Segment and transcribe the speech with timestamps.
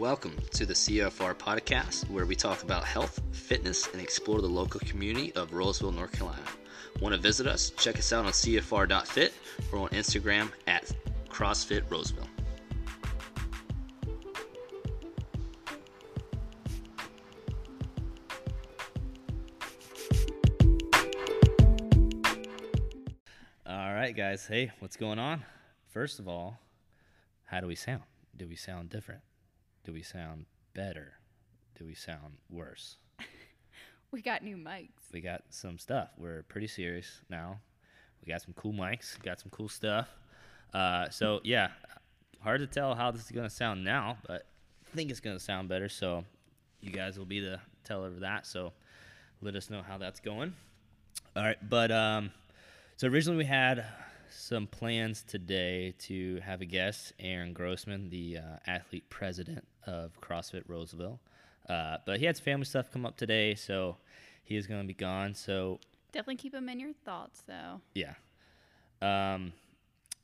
[0.00, 4.80] Welcome to the CFR podcast, where we talk about health, fitness, and explore the local
[4.80, 6.42] community of Rolesville, North Carolina.
[7.02, 7.68] Want to visit us?
[7.76, 9.34] Check us out on CFR.fit
[9.70, 10.90] or on Instagram at
[11.28, 12.26] CrossFit Rolesville.
[23.66, 24.46] All right, guys.
[24.46, 25.44] Hey, what's going on?
[25.92, 26.58] First of all,
[27.44, 28.04] how do we sound?
[28.34, 29.20] Do we sound different?
[29.84, 31.14] Do we sound better?
[31.78, 32.96] Do we sound worse?
[34.12, 35.12] We got new mics.
[35.12, 36.08] We got some stuff.
[36.18, 37.60] We're pretty serious now.
[38.20, 40.08] We got some cool mics, got some cool stuff.
[40.74, 41.68] Uh, so, yeah,
[42.40, 44.46] hard to tell how this is going to sound now, but
[44.92, 45.88] I think it's going to sound better.
[45.88, 46.24] So,
[46.80, 48.48] you guys will be the teller of that.
[48.48, 48.72] So,
[49.42, 50.54] let us know how that's going.
[51.36, 52.32] All right, but um,
[52.96, 53.84] so originally we had
[54.28, 60.66] some plans today to have a guest, Aaron Grossman, the uh, athlete president of CrossFit
[60.66, 61.18] Rolesville.
[61.68, 63.96] Uh, but he had some family stuff come up today, so
[64.44, 65.34] he is going to be gone.
[65.34, 65.78] So
[66.12, 67.80] Definitely keep him in your thoughts, though.
[67.94, 68.14] yeah.
[69.02, 69.52] Um,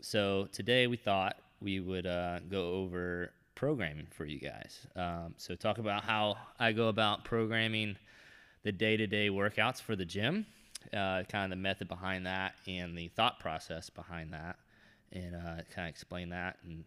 [0.00, 4.86] so today we thought we would uh, go over programming for you guys.
[4.96, 7.96] Um, so talk about how I go about programming
[8.64, 10.44] the day-to-day workouts for the gym,
[10.92, 14.56] uh, kind of the method behind that, and the thought process behind that,
[15.12, 16.84] and uh, kind of explain that and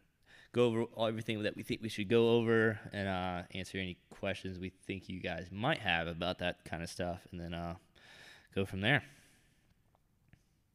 [0.52, 4.58] go over everything that we think we should go over and uh, answer any questions
[4.59, 7.75] we think you guys might have about that kind of stuff, and then uh,
[8.55, 9.03] go from there.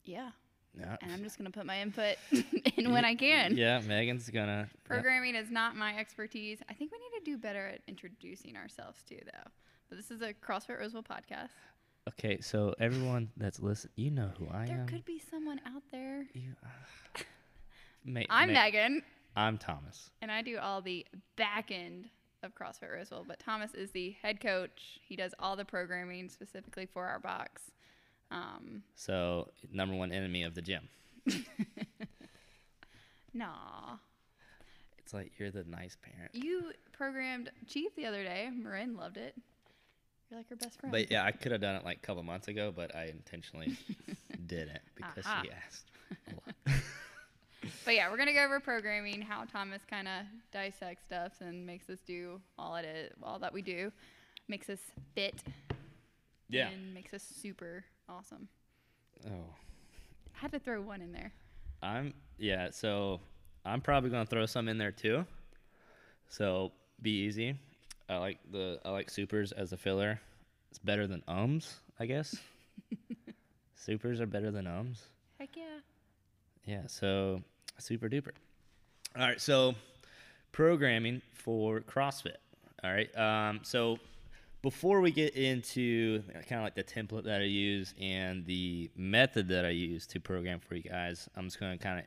[0.04, 0.30] Yeah.
[0.78, 0.96] Yeah.
[1.02, 2.16] And I'm just going to put my input
[2.76, 3.56] in when I can.
[3.56, 4.68] Yeah, Megan's gonna.
[4.68, 4.78] yeah.
[4.84, 6.58] Programming is not my expertise.
[6.68, 9.50] I think we need to do better at introducing ourselves, too, though.
[9.88, 11.50] But this is a CrossFit Rolesville podcast.
[12.08, 14.86] Okay, so everyone that's listening, you know who I There am.
[14.86, 16.26] There could be someone out there.
[16.34, 17.20] You, uh,
[18.04, 19.02] Ma- I'm Ma- Megan,
[19.36, 20.10] I'm Thomas.
[20.22, 22.08] and I do all the back end
[22.42, 23.26] of CrossFit Rolesville.
[23.26, 25.00] But Thomas is the head coach.
[25.06, 27.62] He does all the programming specifically for our box.
[28.30, 30.88] Um, So number one enemy of the gym.
[33.34, 33.96] nah.
[34.98, 36.34] It's like you're the nice parent.
[36.34, 38.50] You programmed Chief the other day.
[38.52, 39.34] Marin loved it.
[40.30, 40.92] You're like her best friend.
[40.92, 43.76] But yeah, I could have done it like a couple months ago, but I intentionally
[44.46, 45.42] didn't because Aha.
[45.42, 45.90] she asked.
[47.84, 51.88] But yeah, we're gonna go over programming, how Thomas kind of dissects stuff and makes
[51.88, 53.92] us do all it is, all that we do,
[54.48, 54.78] makes us
[55.14, 55.42] fit,
[56.48, 56.68] yeah.
[56.68, 58.48] and makes us super awesome.
[59.26, 59.54] Oh,
[60.34, 61.32] I had to throw one in there.
[61.82, 62.70] I'm yeah.
[62.70, 63.20] So
[63.64, 65.24] I'm probably gonna throw some in there too.
[66.28, 67.56] So be easy.
[68.08, 70.20] I like the I like supers as a filler.
[70.70, 72.36] It's better than ums, I guess.
[73.76, 75.08] supers are better than ums.
[75.38, 75.78] Heck yeah.
[76.66, 77.42] Yeah, so
[77.78, 78.32] super duper.
[79.16, 79.74] All right, so
[80.52, 82.36] programming for CrossFit.
[82.82, 83.98] All right, um, so
[84.62, 89.48] before we get into kind of like the template that I use and the method
[89.48, 92.06] that I use to program for you guys, I'm just going to kind of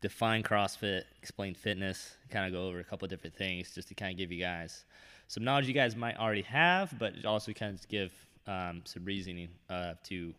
[0.00, 4.12] define CrossFit, explain fitness, kind of go over a couple different things just to kind
[4.12, 4.84] of give you guys
[5.28, 8.12] some knowledge you guys might already have, but also kind of give
[8.46, 10.34] um, some reasoning uh, to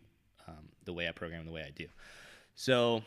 [0.46, 1.86] um, the way I program the way I do.
[2.54, 3.02] So,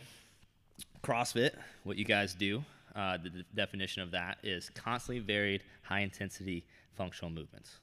[1.08, 1.52] CrossFit,
[1.84, 7.32] what you guys do, uh, the, definition of that is constantly varied, high intensity functional
[7.32, 7.80] movements.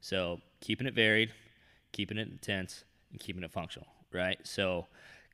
[0.00, 1.32] So, keeping it varied,
[1.92, 2.82] keeping it intense,
[3.12, 4.38] and keeping it functional, right?
[4.42, 4.86] So,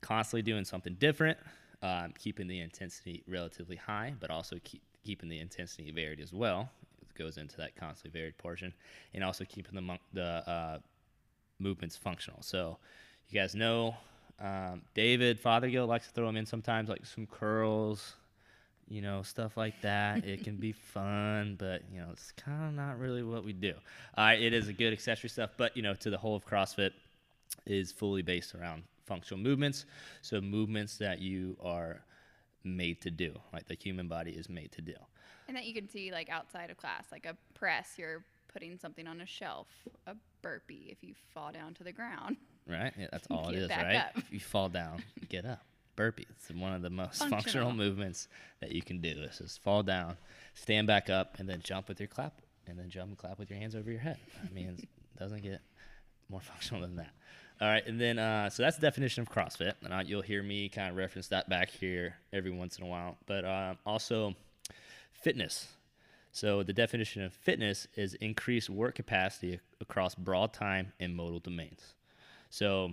[0.02, 1.38] constantly doing something different,
[1.82, 6.68] um, keeping the intensity relatively high, but also keep, keeping the intensity varied as well.
[7.00, 8.74] It goes into that constantly varied portion,
[9.14, 10.78] and also keeping the, mon- the uh,
[11.58, 12.42] movements functional.
[12.42, 12.76] So,
[13.30, 13.96] you guys know
[14.40, 18.14] um, David Fothergill likes to throw them in sometimes, like some curls,
[18.88, 20.24] you know, stuff like that.
[20.24, 23.74] it can be fun, but you know, it's kind of not really what we do.
[24.16, 26.92] Uh, it is a good accessory stuff, but you know, to the whole of CrossFit
[27.66, 29.84] is fully based around functional movements.
[30.22, 32.02] So movements that you are
[32.64, 34.94] made to do, like the human body is made to do.
[35.48, 39.06] And that you can see like outside of class, like a press, you're putting something
[39.06, 39.68] on a shelf,
[40.06, 42.36] a burpee if you fall down to the ground.
[42.68, 42.92] Right?
[42.98, 43.96] Yeah, that's all it is, right?
[43.96, 44.22] up.
[44.30, 45.62] You fall down, get up.
[45.96, 46.26] Burpee.
[46.30, 47.72] It's one of the most functional, Functional.
[47.72, 48.28] movements
[48.60, 49.08] that you can do.
[49.08, 50.16] Is just fall down,
[50.54, 53.50] stand back up, and then jump with your clap, and then jump and clap with
[53.50, 54.16] your hands over your head.
[54.48, 55.60] I mean, it doesn't get
[56.30, 57.10] more functional than that.
[57.60, 60.42] All right, and then uh, so that's the definition of CrossFit, and uh, you'll hear
[60.42, 63.18] me kind of reference that back here every once in a while.
[63.26, 64.34] But uh, also
[65.12, 65.68] fitness.
[66.32, 71.92] So the definition of fitness is increased work capacity across broad time and modal domains.
[72.50, 72.92] So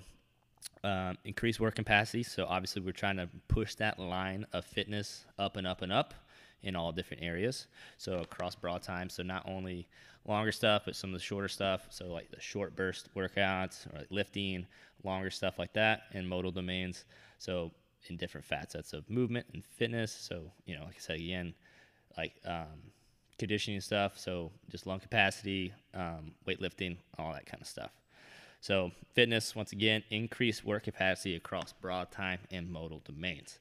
[0.83, 2.23] um, increase work capacity.
[2.23, 6.13] So obviously we're trying to push that line of fitness up and up and up.
[6.63, 7.67] in all different areas.
[7.97, 9.09] So across broad time.
[9.09, 9.87] So not only
[10.25, 11.87] longer stuff, but some of the shorter stuff.
[11.89, 14.65] So like the short burst workouts or like lifting,
[15.03, 17.05] longer stuff like that, and modal domains.
[17.37, 17.71] So
[18.09, 20.11] in different facets of movement and fitness.
[20.11, 21.53] So you know, like I said again,
[22.17, 22.91] like um,
[23.37, 24.17] conditioning stuff.
[24.17, 27.91] So just lung capacity, um, weightlifting, all that kind of stuff.
[28.59, 33.59] So fitness, once again, increased work capacity across broad time and modal domains.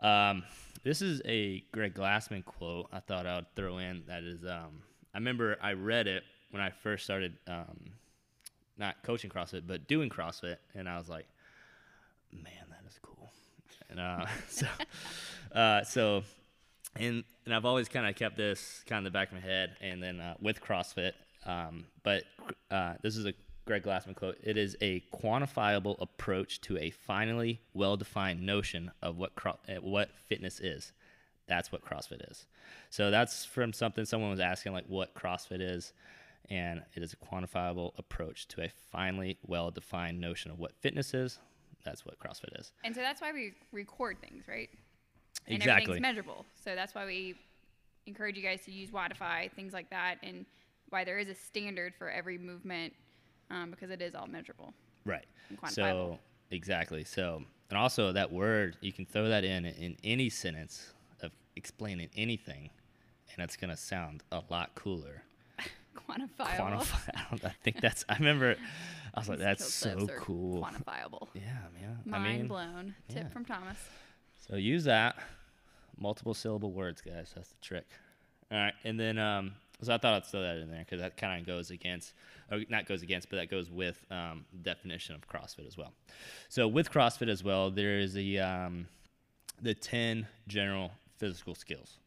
[0.00, 0.44] Um,
[0.84, 2.88] this is a Greg Glassman quote.
[2.92, 4.04] I thought I would throw in.
[4.06, 4.82] That is, um,
[5.14, 7.90] I remember I read it when I first started, um,
[8.78, 11.26] not coaching CrossFit, but doing CrossFit, and I was like,
[12.32, 13.30] man, that is cool.
[13.90, 14.66] And uh, so,
[15.52, 16.22] uh, so,
[16.96, 19.76] and and I've always kind of kept this kind of the back of my head,
[19.80, 21.12] and then uh, with CrossFit.
[21.44, 22.24] Um, but
[22.70, 23.32] uh, this is a
[23.68, 24.38] Greg Glassman quote.
[24.42, 30.08] It is a quantifiable approach to a finally well-defined notion of what cro- uh, what
[30.26, 30.92] fitness is.
[31.48, 32.46] That's what CrossFit is.
[32.88, 35.92] So that's from something someone was asking, like what CrossFit is,
[36.48, 41.38] and it is a quantifiable approach to a finally well-defined notion of what fitness is.
[41.84, 42.72] That's what CrossFit is.
[42.84, 44.70] And so that's why we record things, right?
[45.46, 45.82] And Exactly.
[45.82, 46.46] everything's measurable.
[46.64, 47.34] So that's why we
[48.06, 50.46] encourage you guys to use Wodify, things like that, and
[50.88, 52.94] why there is a standard for every movement
[53.50, 54.72] um, because it is all measurable.
[55.04, 55.26] Right.
[55.68, 56.18] So
[56.50, 57.04] exactly.
[57.04, 60.92] So and also that word you can throw that in in any sentence
[61.22, 62.70] of explaining anything,
[63.32, 65.22] and it's gonna sound a lot cooler.
[65.96, 66.28] Quantifiable.
[66.38, 67.10] Quantify.
[67.14, 68.04] I, don't, I think that's.
[68.08, 68.56] I remember.
[69.14, 70.62] I was like, that's so cool.
[70.62, 71.28] Quantifiable.
[71.34, 71.42] Yeah,
[71.74, 71.98] man.
[72.04, 72.94] Mind I mean, blown.
[73.08, 73.28] Tip yeah.
[73.30, 73.78] from Thomas.
[74.48, 75.16] So use that.
[75.98, 77.32] Multiple syllable words, guys.
[77.34, 77.86] That's the trick.
[78.52, 81.16] All right, and then um, so I thought I'd throw that in there because that
[81.16, 82.12] kind of goes against,
[82.50, 85.92] or not goes against, but that goes with um, definition of CrossFit as well.
[86.48, 88.88] So with CrossFit as well, there is the um,
[89.62, 91.98] the ten general physical skills,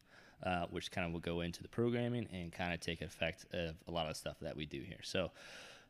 [0.44, 3.74] uh, which kind of will go into the programming and kind of take effect of
[3.88, 5.00] a lot of stuff that we do here.
[5.02, 5.30] So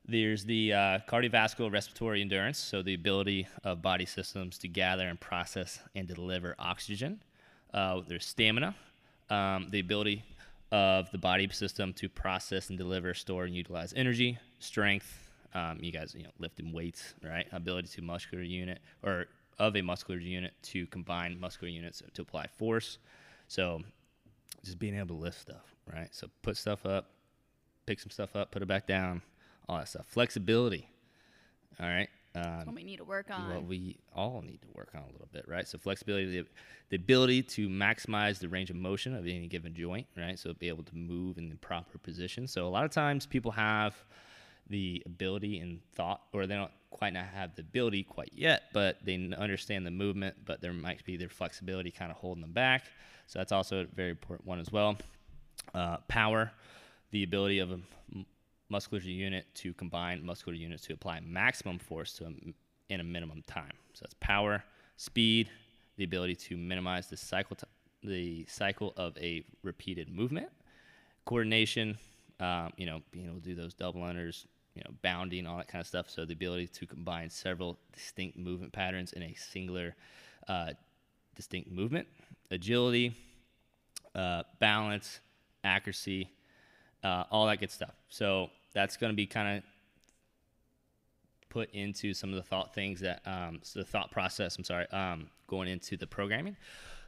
[0.06, 5.20] there's the uh, cardiovascular respiratory endurance, so the ability of body systems to gather and
[5.20, 7.22] process and deliver oxygen.
[7.72, 8.74] Uh, there's stamina,
[9.30, 10.24] um, the ability
[10.72, 14.38] of the body system to process and deliver, store, and utilize energy.
[14.58, 17.46] Strength, um, you guys, you know, lifting weights, right?
[17.52, 19.26] Ability to muscular unit or
[19.58, 22.98] of a muscular unit to combine muscular units to apply force.
[23.48, 23.82] So
[24.64, 26.08] just being able to lift stuff, right?
[26.10, 27.10] So put stuff up,
[27.84, 29.20] pick some stuff up, put it back down,
[29.68, 30.06] all that stuff.
[30.06, 30.88] Flexibility,
[31.78, 32.08] all right.
[32.34, 33.54] What Um, we need to work on.
[33.54, 35.68] what we all need to work on a little bit, right?
[35.68, 36.46] So flexibility, the,
[36.88, 40.38] the ability to maximize the range of motion of any given joint, right?
[40.38, 42.46] So be able to move in the proper position.
[42.46, 43.94] So a lot of times people have
[44.70, 48.96] the ability and thought, or they don't quite not have the ability quite yet, but
[49.04, 52.84] they understand the movement, but there might be their flexibility kind of holding them back.
[53.26, 54.96] So that's also a very important one as well.
[55.74, 56.50] Uh, power,
[57.10, 57.80] the ability of a
[58.72, 62.30] muscular unit to combine muscular units to apply maximum force to a
[62.92, 63.76] in a minimum time.
[63.94, 64.64] So that's power,
[64.96, 65.48] speed,
[65.96, 67.66] the ability to minimize the cycle t-
[68.02, 70.48] the cycle of a repeated movement,
[71.24, 71.96] coordination,
[72.40, 75.68] um, you know, being able to do those double unders, you know, bounding, all that
[75.68, 76.10] kind of stuff.
[76.10, 79.94] So the ability to combine several distinct movement patterns in a singular,
[80.48, 80.72] uh,
[81.36, 82.08] distinct movement,
[82.50, 83.14] agility,
[84.14, 85.20] uh, balance,
[85.62, 86.28] accuracy,
[87.04, 87.94] uh, all that good stuff.
[88.08, 89.64] So that's going to be kind of
[91.50, 94.56] put into some of the thought things that um, so the thought process.
[94.56, 96.56] I'm sorry, um, going into the programming.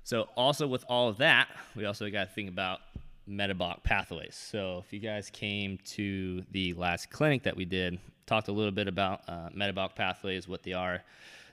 [0.03, 2.81] So also with all of that, we also got to think about
[3.27, 4.35] metabolic pathways.
[4.35, 8.71] So if you guys came to the last clinic that we did, talked a little
[8.71, 11.03] bit about uh, metabolic pathways, what they are,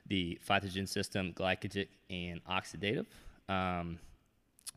[0.06, 3.06] the phytogen system, glycogen, and oxidative.
[3.48, 3.98] Um,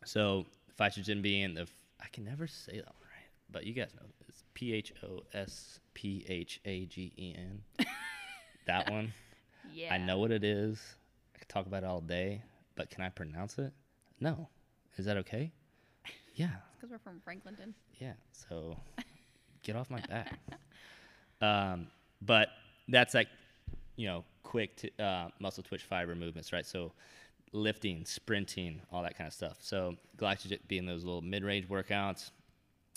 [0.04, 0.46] so
[0.78, 1.66] phytogen being the
[2.00, 4.06] I can never say that one right, but you guys know
[4.56, 7.62] P H O S P H A G E N.
[8.66, 9.12] That one.
[9.72, 9.94] yeah.
[9.94, 10.80] I know what it is.
[11.36, 12.42] I could talk about it all day,
[12.74, 13.72] but can I pronounce it?
[14.18, 14.48] No.
[14.96, 15.52] Is that okay?
[16.34, 16.50] Yeah.
[16.74, 17.74] Because we're from Franklinton.
[18.00, 18.14] Yeah.
[18.32, 18.76] So
[19.62, 20.40] get off my back.
[21.40, 21.86] Um,
[22.22, 22.48] but
[22.88, 23.28] that's like,
[23.94, 26.66] you know, quick to, uh, muscle twitch fiber movements, right?
[26.66, 26.90] So
[27.52, 29.58] lifting, sprinting, all that kind of stuff.
[29.60, 32.30] So glycogen being those little mid-range workouts,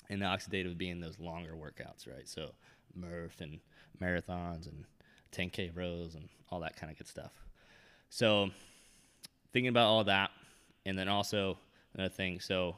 [0.10, 2.28] and the oxidative being those longer workouts, right?
[2.28, 2.52] So
[2.96, 3.60] Murph and
[4.02, 4.86] marathons and
[5.32, 7.32] 10k rows and all that kind of good stuff.
[8.10, 8.50] So
[9.54, 10.32] thinking about all that,
[10.86, 11.58] and then also
[11.94, 12.40] another thing.
[12.40, 12.78] So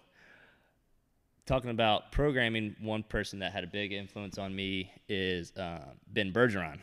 [1.45, 6.31] talking about programming, one person that had a big influence on me is uh, Ben
[6.31, 6.79] Bergeron.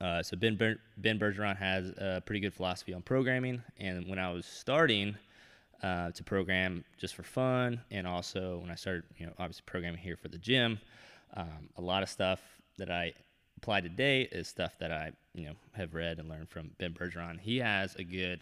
[0.00, 4.18] Uh, so Ben Ber- Ben Bergeron has a pretty good philosophy on programming, and when
[4.18, 5.16] I was starting,
[5.84, 10.00] uh, to program just for fun, and also when I started, you know, obviously programming
[10.00, 10.80] here for the gym,
[11.34, 12.40] um, a lot of stuff
[12.78, 13.12] that I
[13.58, 17.38] apply today is stuff that I, you know, have read and learned from Ben Bergeron.
[17.38, 18.40] He has a good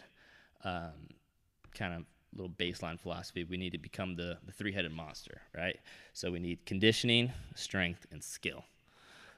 [0.63, 1.09] um,
[1.77, 3.43] kind of little baseline philosophy.
[3.43, 5.77] We need to become the, the three headed monster, right?
[6.13, 8.63] So we need conditioning, strength, and skill.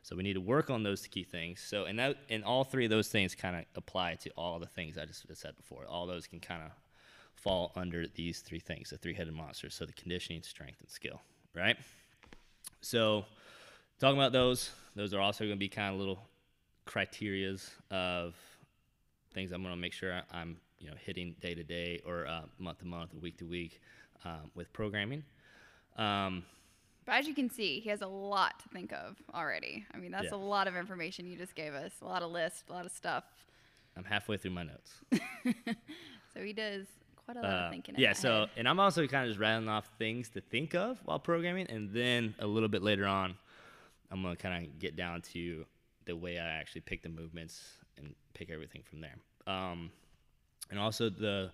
[0.04, 1.60] So we need to work on those key things.
[1.60, 4.68] So and that and all three of those things kind of apply to all the
[4.68, 5.88] things I just said before.
[5.88, 6.70] All those can kind of
[7.36, 9.70] fall under these three things: the three-headed monster.
[9.70, 11.22] So the conditioning, strength, and skill,
[11.56, 11.78] right?
[12.82, 13.26] So
[14.00, 16.20] talking about those, those are also going to be kind of little
[16.86, 18.36] criterias of
[19.34, 22.42] things I'm going to make sure I'm you know hitting day to day or uh,
[22.60, 23.82] month to month or week to week
[24.24, 25.24] um, with programming.
[25.98, 26.44] Um,
[27.06, 29.86] but as you can see, he has a lot to think of already.
[29.94, 30.36] I mean, that's Yeah.
[30.36, 31.92] a lot of information you just gave us.
[32.02, 33.24] A lot of lists, a lot of stuff.
[33.96, 34.94] I'm halfway through my notes.
[36.34, 36.86] So he does
[37.26, 37.96] quite a lot Uh, of thinking.
[37.98, 38.50] yeah, so head.
[38.58, 41.92] and I'm also kind of just rattling off things to think of while programming, and
[41.92, 43.36] then a little bit later on,
[44.12, 45.66] I'm gonna kind of get down to
[46.06, 47.62] the way I actually pick the movements
[47.98, 49.16] and pick everything from there.
[49.48, 49.92] Um,
[50.70, 51.52] and also the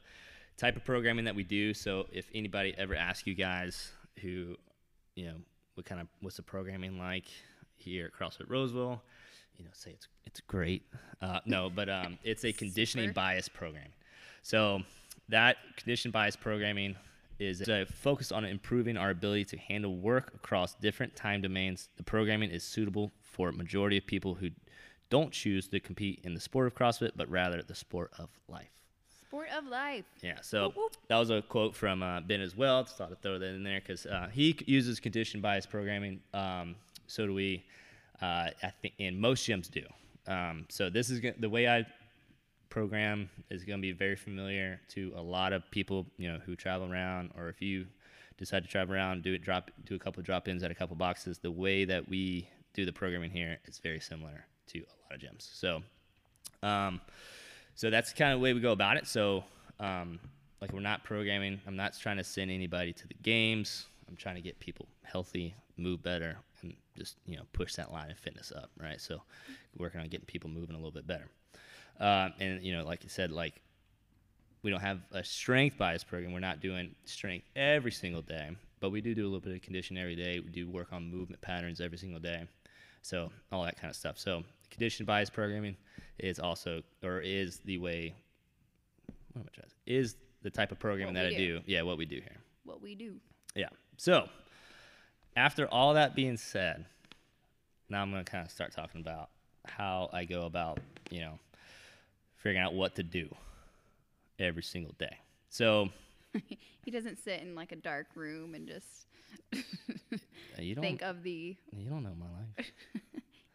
[0.57, 1.73] type of programming that we do.
[1.73, 4.55] So if anybody ever asks you guys who,
[5.15, 5.35] you know,
[5.75, 7.25] what kind of what's the programming like
[7.77, 8.99] here at CrossFit Rolesville,
[9.57, 10.83] you know, say it's it's great.
[11.21, 13.89] Uh, no, but um, it's a conditioning bias program.
[14.41, 14.81] So
[15.29, 16.95] that condition bias programming
[17.39, 21.89] is a focus on improving our ability to handle work across different time domains.
[21.97, 24.49] The programming is suitable for a majority of people who
[25.09, 28.69] don't choose to compete in the sport of CrossFit, but rather the sport of life.
[29.27, 30.05] sport of life.
[30.21, 30.91] Yeah, so Whoop, whoop.
[31.07, 32.83] that was a quote from uh, Ben as well.
[32.83, 36.19] Just thought I'd throw that in there because uh, he uses condition bias programming.
[36.33, 36.75] Um,
[37.07, 37.63] so do we.
[38.21, 39.81] Uh, I think, and most gyms do.
[40.31, 41.85] Um, so this is go- the way I
[42.71, 46.55] program is going to be very familiar to a lot of people, you know, who
[46.55, 47.85] travel around, or if you
[48.37, 50.95] decide to travel around, do it drop, do a couple drop ins at a couple
[50.95, 51.37] boxes.
[51.37, 55.19] The way that we do the programming here is very similar to a lot of
[55.19, 55.47] gyms.
[55.53, 55.83] So.
[56.63, 57.01] Um,
[57.75, 59.07] so that's kind of the way we go about it.
[59.07, 59.43] So,
[59.79, 60.19] um,
[60.61, 61.59] like, we're not programming.
[61.65, 63.87] I'm not trying to send anybody to the games.
[64.07, 68.11] I'm trying to get people healthy, move better, and just you know push that line
[68.11, 68.99] of fitness up, right?
[68.99, 69.21] So,
[69.77, 71.27] working on getting people moving a little bit better.
[72.01, 73.61] Um, and you know, like you said, like
[74.63, 76.33] we don't have a strength bias program.
[76.33, 79.61] We're not doing strength every single day, but we do do a little bit of
[79.61, 80.39] condition every day.
[80.39, 82.47] We do work on movement patterns every single day.
[83.03, 84.17] So all that kind of stuff.
[84.17, 85.77] So condition bias programming
[86.19, 88.13] is also or is the way
[89.33, 89.75] what am I trying to say?
[89.85, 91.59] is the type of programming What that I do.
[91.59, 91.61] do.
[91.65, 92.37] Yeah, what we do here.
[92.63, 93.15] What we do.
[93.55, 93.69] Yeah.
[93.97, 94.27] So
[95.35, 96.85] after all that being said,
[97.89, 99.29] now I'm going to kind of start talking about
[99.65, 100.79] how I go about,
[101.09, 101.39] you know,
[102.41, 103.33] figuring out what to do
[104.39, 105.17] every single day.
[105.49, 105.89] So
[106.83, 109.07] He doesn't sit in like a dark room and just
[110.59, 111.55] you don't think of the.
[111.71, 112.71] you don't know my life.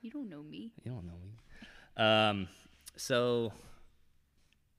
[0.03, 0.71] You don't know me.
[0.85, 1.33] You don't know me.
[1.97, 2.49] Um,
[2.97, 3.53] so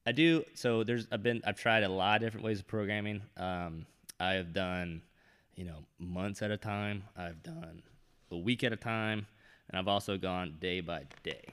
[0.06, 0.46] I do.
[0.54, 3.22] So there's I've been I've tried a lot of different ways of programming.
[3.36, 3.88] Um,
[4.22, 5.02] I have done,
[5.58, 7.04] you know, months at a time.
[7.18, 7.84] I've done
[8.32, 9.28] a week at a time,
[9.68, 11.44] and I've also gone day by day.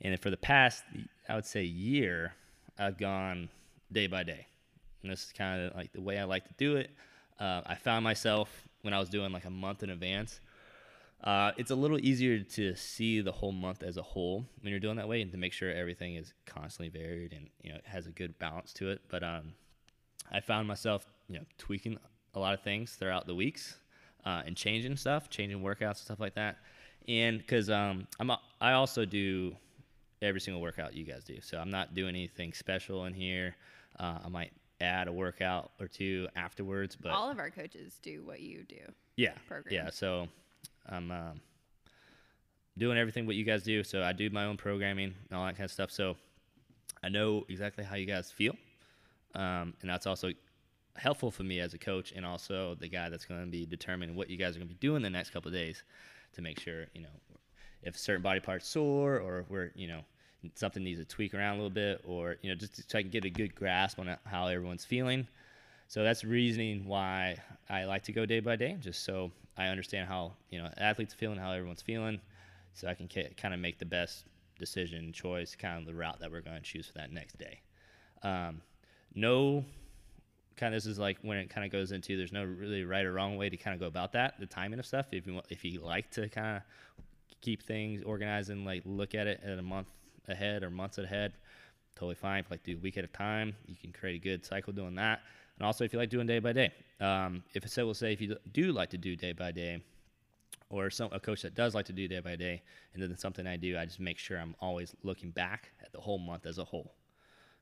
[0.00, 0.84] And for the past,
[1.28, 2.34] I would say year,
[2.78, 3.48] I've gone
[3.90, 4.46] day by day.
[5.02, 6.90] And this is kind of like the way I like to do it.
[7.38, 10.40] Uh, I found myself when I was doing like a month in advance.
[11.22, 14.80] Uh, it's a little easier to see the whole month as a whole when you're
[14.80, 18.06] doing that way, and to make sure everything is constantly varied and you know has
[18.06, 19.00] a good balance to it.
[19.08, 19.54] But um,
[20.30, 21.98] I found myself you know tweaking
[22.34, 23.76] a lot of things throughout the weeks
[24.24, 26.58] uh, and changing stuff, changing workouts and stuff like that.
[27.08, 28.30] And because um, I'm
[28.60, 29.56] also do
[30.22, 33.54] every single workout you guys do, so I'm not doing anything special in here.
[33.98, 38.22] Uh, I might add a workout or two afterwards, but All of our coaches do
[38.24, 38.76] what you do.
[39.16, 39.74] yeah, program.
[39.74, 39.90] yeah.
[39.90, 40.28] So
[40.88, 41.40] I'm um,
[42.78, 43.82] doing everything what you guys do.
[43.82, 45.90] So I do my own programming and all that kind of stuff.
[45.90, 46.16] So
[47.02, 48.54] I know exactly how you guys feel,
[49.34, 50.30] um, and that's also
[50.96, 54.16] helpful for me as a coach and also the guy that's going to be determining
[54.16, 55.82] what you guys are going to be doing the next couple of days
[56.32, 57.08] to make sure you know
[57.86, 60.00] if certain body part's sore or if we're you know
[60.54, 63.10] something needs to tweak around a little bit or you know just so I can
[63.10, 65.26] get a good grasp on how everyone's feeling.
[65.88, 67.36] So that's reasoning why
[67.70, 71.14] I like to go day by day, just so I understand how you know athletes
[71.14, 72.20] feeling, how everyone's feeling,
[72.74, 74.24] so I can kind of make the best
[74.58, 77.60] decision, choice, kind of the route that we're going to choose for that next day.
[78.22, 78.62] Um,
[79.14, 79.64] no,
[80.56, 83.04] kind of this is like when it kind of goes into there's no really right
[83.04, 85.06] or wrong way to kind of go about that, the timing of stuff.
[85.12, 86.62] If you if you like to kind of
[87.40, 89.88] keep things organized and like look at it at a month
[90.28, 91.32] ahead or months ahead,
[91.94, 92.40] totally fine.
[92.40, 94.72] If you like do a week at a time, you can create a good cycle
[94.72, 95.20] doing that.
[95.58, 96.72] and also if you like doing day by day.
[97.00, 99.82] Um, if so, we'll say if you do like to do day by day,
[100.68, 103.46] or some a coach that does like to do day by day, and then something
[103.46, 106.58] I do, I just make sure I'm always looking back at the whole month as
[106.58, 106.94] a whole.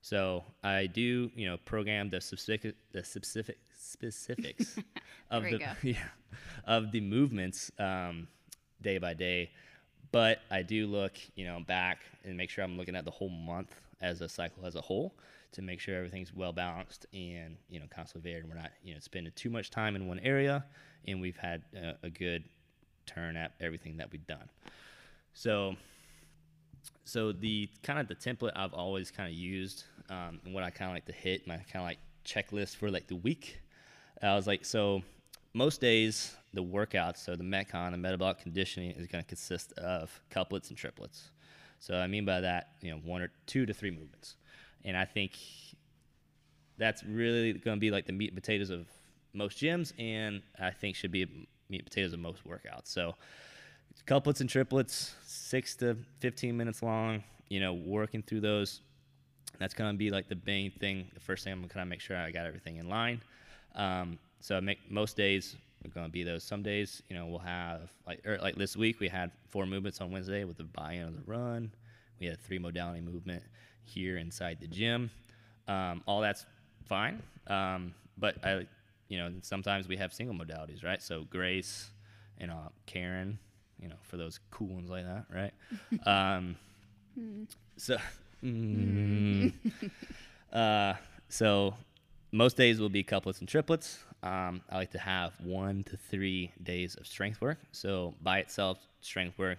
[0.01, 4.79] So I do, you know, program the specific the specific specifics
[5.31, 5.97] of the yeah
[6.67, 8.29] of the movements um,
[8.85, 9.51] day by day.
[10.13, 13.31] But I do look, you know, back and make sure I'm looking at the whole
[13.31, 15.15] month as a cycle as a whole
[15.53, 18.49] to make sure everything's well balanced and you know constantly varied.
[18.49, 20.65] We're not, you know, spending too much time in one area,
[21.09, 22.45] and we've had a, a good
[23.07, 24.49] turn at everything that we've done.
[25.33, 25.75] So
[27.05, 30.71] so the kind of the template I've always kind of used, um, and what I
[30.71, 33.61] kind of like to hit my kind of like checklist for like the week.
[34.23, 35.03] I was like, so
[35.53, 40.21] most days the workouts, so the metcon, the metabolic conditioning, is going to consist of
[40.31, 41.31] couplets and triplets.
[41.81, 44.37] So I mean by that, you know, one or two to three movements,
[44.85, 45.33] and I think
[46.79, 48.87] that's really going to be like the meat and potatoes of
[49.33, 51.27] most gyms, and I think should be
[51.69, 52.87] meat and potatoes of most workouts.
[52.87, 53.15] So
[54.07, 58.81] couplets and triplets, six to 15 minutes long, you know, working through those.
[59.59, 61.09] That's going to be like the main thing.
[61.15, 63.23] The first thing I'm going to kind of make sure I got everything in line.
[63.75, 65.57] Um, so I make most days
[65.93, 66.43] going to be those.
[66.45, 70.01] Some days, you know, we'll have like or like this week we had four movements
[70.01, 71.73] on Wednesday with the buy-in of the run.
[72.21, 73.43] We had a three modality movement
[73.83, 75.11] here inside the gym.
[75.69, 76.47] Um, all that's
[76.87, 77.23] fine.
[77.47, 78.67] Um, but I,
[79.09, 81.03] you know, sometimes we have single modalities, right?
[81.03, 81.91] So Grace
[82.39, 83.39] and uh, Karen,
[83.81, 85.53] you know, for those cool ones like that, right?
[86.07, 86.57] um,
[87.77, 87.97] so,
[88.43, 89.53] mm,
[90.53, 90.95] uh,
[91.29, 91.75] so
[92.33, 93.99] most days will be couplets and triplets.
[94.25, 97.59] Um, I like to have one to three days of strength work.
[97.73, 99.59] So by itself, strength work.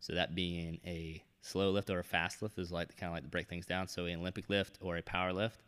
[0.00, 3.22] So that being a slow lift or a fast lift is like kind of like
[3.22, 3.88] to break things down.
[3.88, 5.62] So an Olympic lift or a power lift.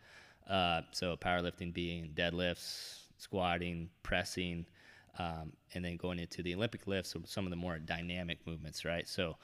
[0.49, 4.67] Uh, so powerlifting being deadlifts, squatting, pressing,
[5.19, 8.85] um, and then going into the Olympic lifts, so some of the more dynamic movements,
[8.85, 9.09] right?
[9.09, 9.37] So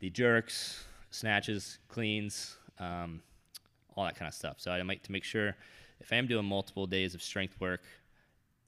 [0.00, 3.22] the jerks, snatches, cleans, um,
[3.94, 4.56] all that kind of stuff.
[4.58, 5.56] So I like to make sure
[6.00, 7.82] if I am doing multiple days of strength work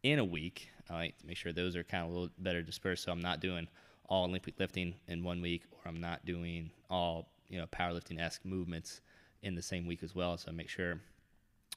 [0.03, 2.63] in a week, I like to make sure those are kind of a little better
[2.63, 3.05] dispersed.
[3.05, 3.69] So I'm not doing
[4.09, 8.45] all Olympic lifting in one week, or I'm not doing all you know powerlifting esque
[8.45, 9.01] movements
[9.43, 10.37] in the same week as well.
[10.37, 11.01] So I make sure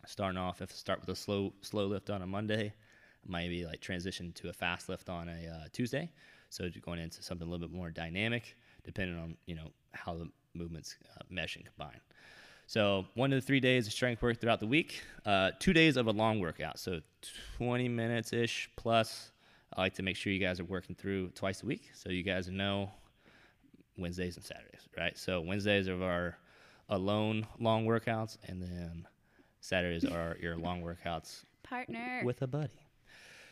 [0.05, 2.73] starting off if I start with a slow slow lift on a Monday,
[3.27, 6.11] maybe like transition to a fast lift on a uh, Tuesday.
[6.49, 10.15] So just going into something a little bit more dynamic, depending on you know how
[10.15, 11.99] the movements uh, mesh and combine.
[12.67, 15.01] So one to three days of strength work throughout the week.
[15.25, 16.99] Uh, two days of a long workout, so
[17.57, 19.31] 20 minutes ish plus.
[19.75, 22.23] I like to make sure you guys are working through twice a week, so you
[22.23, 22.91] guys know
[23.97, 25.17] Wednesdays and Saturdays, right?
[25.17, 26.37] So Wednesdays are our
[26.89, 29.07] alone long workouts, and then
[29.59, 32.21] Saturdays are your long workouts Partner.
[32.23, 32.79] with a buddy.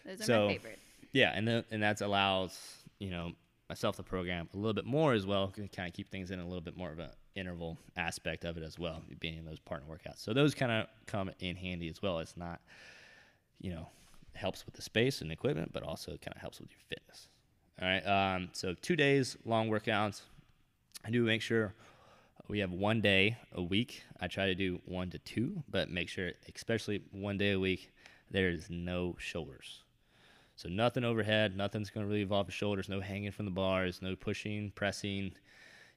[0.05, 0.79] Those are so- my favorite.
[1.11, 2.59] Yeah, and then and that allows
[2.99, 3.33] you know
[3.69, 6.39] myself to program a little bit more as well, to kind of keep things in
[6.39, 9.59] a little bit more of an interval aspect of it as well, being in those
[9.59, 10.23] partner workouts.
[10.23, 12.19] So those kind of come in handy as well.
[12.19, 12.61] It's not,
[13.59, 13.87] you know,
[14.33, 17.27] helps with the space and equipment, but also kind of helps with your fitness.
[17.81, 20.21] All right, um, so two days long workouts.
[21.05, 21.73] I do make sure
[22.47, 24.03] we have one day a week.
[24.19, 27.91] I try to do one to two, but make sure, especially one day a week,
[28.31, 29.83] there is no shoulders.
[30.55, 34.01] So nothing overhead, nothing's going to really involve the shoulders, no hanging from the bars,
[34.01, 35.33] no pushing, pressing.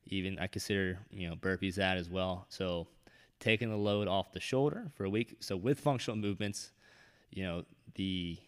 [0.06, 2.46] Even I consider, you know, burpees that as well.
[2.48, 2.86] So
[3.40, 5.36] taking the load off the shoulder for a week.
[5.40, 6.72] So with functional movements,
[7.30, 7.64] you know,
[7.94, 8.38] the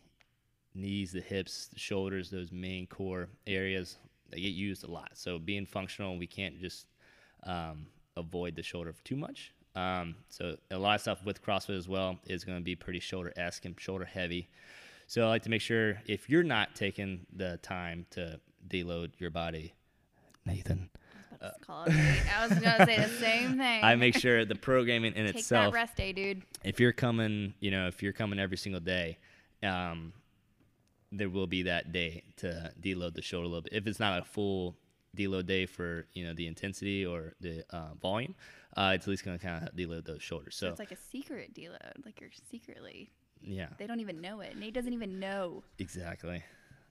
[0.74, 3.98] knees, the hips, the shoulders, those main core areas,
[4.30, 5.10] they get used a lot.
[5.14, 6.86] So being functional, we can't just
[7.44, 9.52] um, avoid the shoulder too much.
[9.74, 13.00] Um, so a lot of stuff with CrossFit as well is going to be pretty
[13.00, 14.48] shoulder esque and shoulder heavy.
[15.06, 19.30] So I like to make sure if you're not taking the time to deload your
[19.30, 19.72] body,
[20.44, 20.90] Nathan,
[21.40, 21.84] I was call.
[21.88, 23.84] I was gonna say the same thing.
[23.84, 25.72] I make sure the programming in Take itself.
[25.72, 26.42] that rest day, dude.
[26.64, 29.18] if you're coming, you know, if you're coming every single day,
[29.62, 30.12] um,
[31.12, 33.72] there will be that day to deload the shoulder a little bit.
[33.72, 34.76] If it's not a full
[35.16, 38.34] deload day for you know the intensity or the uh, volume,
[38.76, 40.54] uh, it's at least going to kind of deload those shoulders.
[40.56, 42.04] So So it's like a secret deload.
[42.04, 43.10] Like you're secretly.
[43.40, 44.56] yeah, They don't even know it.
[44.58, 45.62] Nate doesn't even know.
[45.78, 46.42] exactly,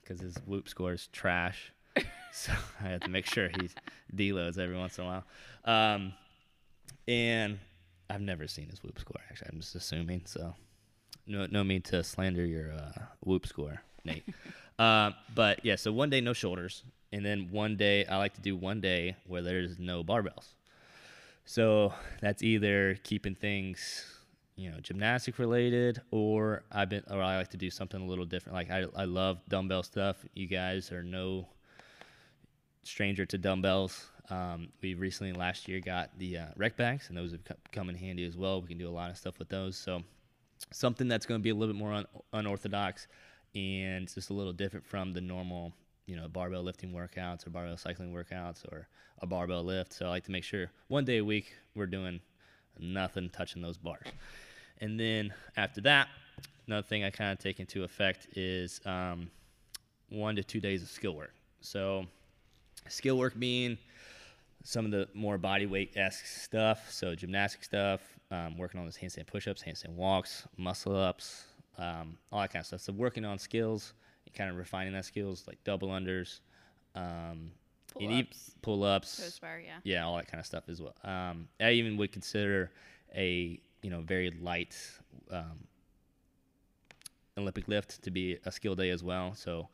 [0.02, 1.72] because his whoop score is trash.
[2.32, 3.70] So I have to make sure he
[4.16, 5.24] deloads every once in a while.
[5.66, 6.14] Um,
[7.08, 7.60] and
[8.10, 9.22] I've never seen his whoop score.
[9.30, 10.24] Actually, I'm just assuming.
[10.26, 10.56] So
[11.26, 14.26] no, no need to slander your uh, whoop score, Nate.
[14.80, 18.42] uh, but yeah, so one day no shoulders, and then one day I like to
[18.42, 20.54] do one day where there's no barbells.
[21.46, 24.06] So that's either keeping things,
[24.58, 28.26] you know gymnastic related or I've been or I like to do something a little
[28.26, 28.56] different.
[28.56, 30.18] Like I I love dumbbell stuff.
[30.34, 31.48] You guys are no
[32.88, 34.08] stranger to dumbbells.
[34.30, 37.96] Um, we recently last year got the uh, wreck bags, and those have come in
[37.96, 38.62] handy as well.
[38.62, 39.78] We can do a lot of stuff with those.
[39.78, 40.04] So
[40.72, 43.08] something that's going to be a little bit more un- unorthodox
[43.56, 45.74] and just a little different from the normal,
[46.06, 48.88] you know, barbell lifting workouts or barbell cycling workouts or
[49.22, 49.94] a barbell lift.
[49.94, 52.20] So I like to make sure one day a week we're doing
[52.80, 54.06] nothing touching those bars.
[54.80, 56.08] And then after that,
[56.68, 59.32] another thing I kind of take into effect is um,
[60.10, 61.34] one to two days of skill work.
[61.62, 62.06] So
[62.90, 63.78] skill work being
[64.64, 66.92] some of the more body weight esque stuff.
[66.92, 71.46] So gymnastic stuff, um, working on those handstand push-ups, handstand walks, muscle ups,
[71.78, 72.82] um, all that kind of stuff.
[72.82, 73.94] So working on skills
[74.26, 76.40] and kind of refining that skills like double unders,
[76.96, 77.52] um,
[77.94, 80.96] pull-ups, pull-ups, yeah, yeah, all that kind of stuff as well.
[81.04, 82.72] Um, I even would consider
[83.16, 84.76] a you know very light
[85.32, 85.66] um,
[87.38, 89.34] Olympic lift to be a skill day as well.
[89.34, 89.70] So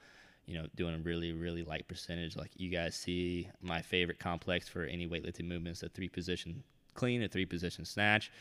[0.45, 2.35] you know, doing a really, really light percentage.
[2.35, 6.63] Like you guys see, my favorite complex for any weightlifting movement is a three position
[6.93, 8.31] clean, a three position snatch.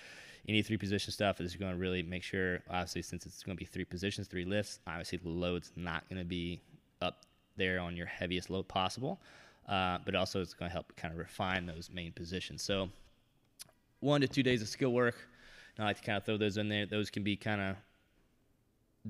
[0.48, 3.60] Any three position stuff is going to really make sure, obviously, since it's going to
[3.60, 6.60] be three positions, three lifts, obviously the load's not going to be
[7.00, 7.22] up
[7.56, 9.20] there on your heaviest load possible.
[9.68, 12.62] Uh, but also, it's going to help kind of refine those main positions.
[12.62, 12.88] So,
[14.00, 15.14] one to two days of skill work.
[15.76, 16.86] And I like to kind of throw those in there.
[16.86, 17.76] Those can be kind of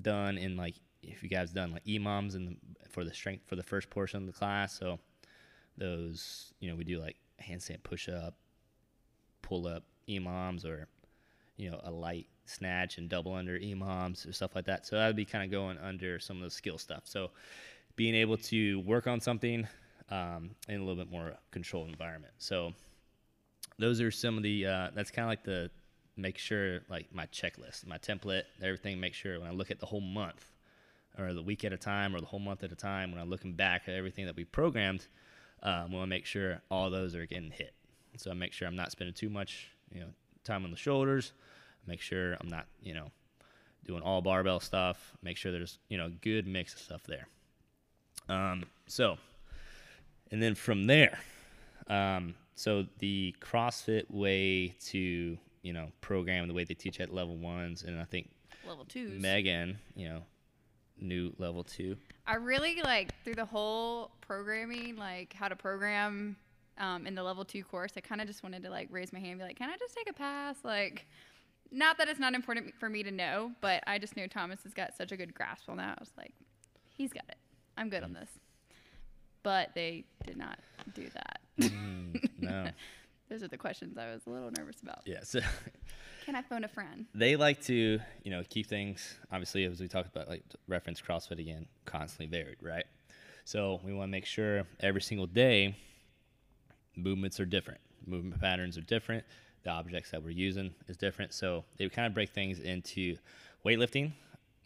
[0.03, 2.57] done in like if you guys done like EMOMs and
[2.91, 4.79] for the strength for the first portion of the class.
[4.79, 4.99] So
[5.77, 8.35] those, you know, we do like handstand push up,
[9.41, 10.87] pull up EMOMs or,
[11.57, 14.87] you know, a light snatch and double under EMOMs or stuff like that.
[14.87, 17.03] So that would be kind of going under some of the skill stuff.
[17.05, 17.31] So
[17.97, 19.67] being able to work on something
[20.11, 22.35] um, in a little bit more controlled environment.
[22.39, 22.73] So
[23.79, 25.71] those are some of the, uh, that's kind of like the,
[26.17, 29.87] make sure like my checklist, my template, everything, make sure when I look at the
[29.87, 30.52] whole month,
[31.19, 33.29] or the week at a time or the whole month at a time, when I'm
[33.29, 35.07] looking back at everything that we programmed,
[35.63, 37.75] um, we want to make sure all those are getting hit.
[38.17, 40.09] So I make sure I'm not spending too much, you know,
[40.45, 41.33] time on the shoulders.
[41.87, 43.11] Make sure I'm not, you know,
[43.85, 45.13] doing all barbell stuff.
[45.23, 47.27] Make sure there's, you know, good mix of stuff there.
[48.29, 49.19] Um, so,
[50.31, 51.19] and then from there,
[51.89, 57.37] um, so the CrossFit way to, you know, program the way they teach at level
[57.37, 58.31] ones, and I think
[58.67, 59.21] level twos.
[59.21, 60.23] Megan, you know,
[61.03, 61.97] new level two?
[62.27, 66.37] I really like through the whole programming, like how to program
[66.79, 67.93] um, in the level two course.
[67.97, 69.77] I kind of just wanted to like raise my hand and be like, can I
[69.77, 70.57] just take a pass?
[70.63, 71.07] Like,
[71.71, 74.75] not that it's not important for me to know, but I just know Thomas has
[74.75, 75.99] got such a good grasp on that.
[75.99, 76.33] I was like,
[76.97, 77.37] he's got it.
[77.77, 78.31] I'm good on this.
[79.43, 80.59] But they did not
[80.95, 81.41] do that.
[81.59, 82.69] Mm, no.
[83.29, 85.01] Those are the questions I was a little nervous about.
[85.07, 85.21] Yeah.
[85.23, 85.41] So
[86.25, 87.07] Can I phone a friend?
[87.15, 91.41] They like to, you know, keep things obviously as we talked about, like reference CrossFit
[91.41, 92.85] again, constantly varied, right?
[93.45, 95.77] So we want to make sure every single day
[96.97, 99.25] movements are different, movement patterns are different,
[99.65, 101.33] the objects that we're using is different.
[101.33, 103.17] So they kind of break things into
[103.65, 104.13] weightlifting,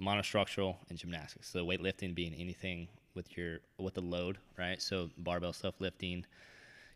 [0.01, 1.49] monostructural, and gymnastics.
[1.49, 4.81] So weightlifting being anything with your with the load, right?
[4.81, 6.27] So barbell stuff lifting,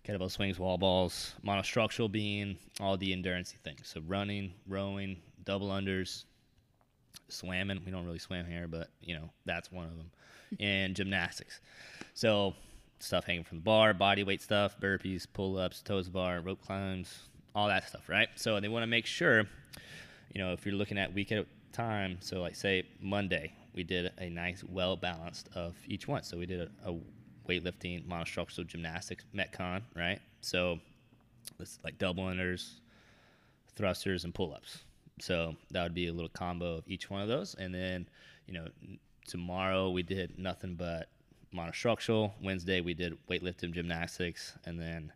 [0.05, 3.81] kettlebell swings, wall balls, monostructural being all the endurance things.
[3.85, 6.25] So running, rowing, double unders,
[7.29, 7.83] swamming.
[7.85, 10.11] We don't really swim here, but you know that's one of them.
[10.61, 11.61] and gymnastics.
[12.15, 12.55] So
[12.99, 17.29] stuff hanging from the bar, body weight stuff, burpees, pull ups, toes bar, rope climbs,
[17.55, 18.29] all that stuff, right?
[18.37, 19.45] So they want to make sure,
[20.33, 22.19] you know, if you're looking at week at a time.
[22.21, 26.23] So like say Monday, we did a nice, well balanced of each one.
[26.23, 26.97] So we did a, a
[27.51, 30.21] weightlifting, monostructural gymnastics, metcon, right?
[30.41, 30.79] So
[31.59, 32.75] it's like double unders,
[33.77, 34.85] thrusters, and pull ups.
[35.21, 37.55] So that would be a little combo of each one of those.
[37.55, 38.09] And then,
[38.47, 38.67] you know,
[39.27, 41.09] tomorrow we did nothing but
[41.55, 42.33] monostructural.
[42.43, 45.13] Wednesday we did weightlifting, gymnastics, and then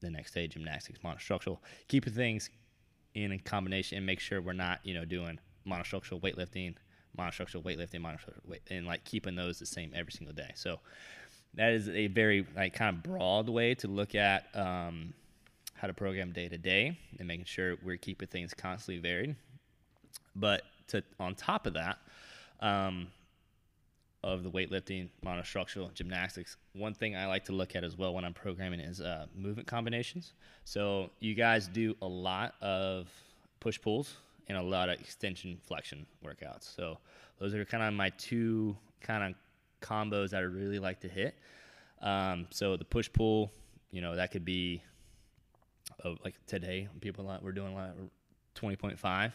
[0.00, 1.58] the next day gymnastics, monostructural.
[1.88, 2.50] Keeping things
[3.14, 6.74] in a combination and make sure we're not, you know, doing monostructural weightlifting,
[7.18, 10.50] monostructural weightlifting, monostructural weight, and like keeping those the same every single day.
[10.54, 10.80] So
[11.54, 15.12] that is a very like kind of broad way to look at um,
[15.74, 19.36] how to program day to day and making sure we're keeping things constantly varied.
[20.34, 21.98] But to on top of that,
[22.60, 23.08] um,
[24.24, 28.24] of the weightlifting, monostructural, gymnastics, one thing I like to look at as well when
[28.24, 30.32] I'm programming is uh, movement combinations.
[30.64, 33.08] So you guys do a lot of
[33.58, 34.14] push pulls
[34.48, 36.74] and a lot of extension flexion workouts.
[36.74, 36.98] So
[37.38, 39.34] those are kind of my two kind of
[39.82, 41.34] combos that I really like to hit.
[42.00, 43.52] Um, so the push pull,
[43.90, 44.82] you know, that could be
[46.04, 46.88] uh, like today.
[47.00, 47.90] People we're doing a lot
[48.56, 49.32] 20.5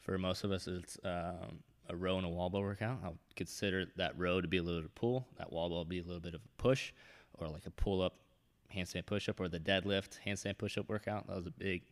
[0.00, 2.98] For most of us, it's um, a row and a wall ball workout.
[3.04, 5.98] I'll consider that row to be a little bit of pull, that wall ball be
[5.98, 6.92] a little bit of a push,
[7.34, 8.14] or like a pull up
[8.74, 11.26] handstand push up, or the deadlift handstand push up workout.
[11.26, 11.82] That was a big,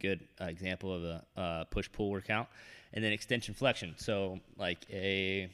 [0.00, 2.48] good uh, example of a uh, push pull workout.
[2.92, 3.94] And then extension flexion.
[3.98, 5.48] So, like a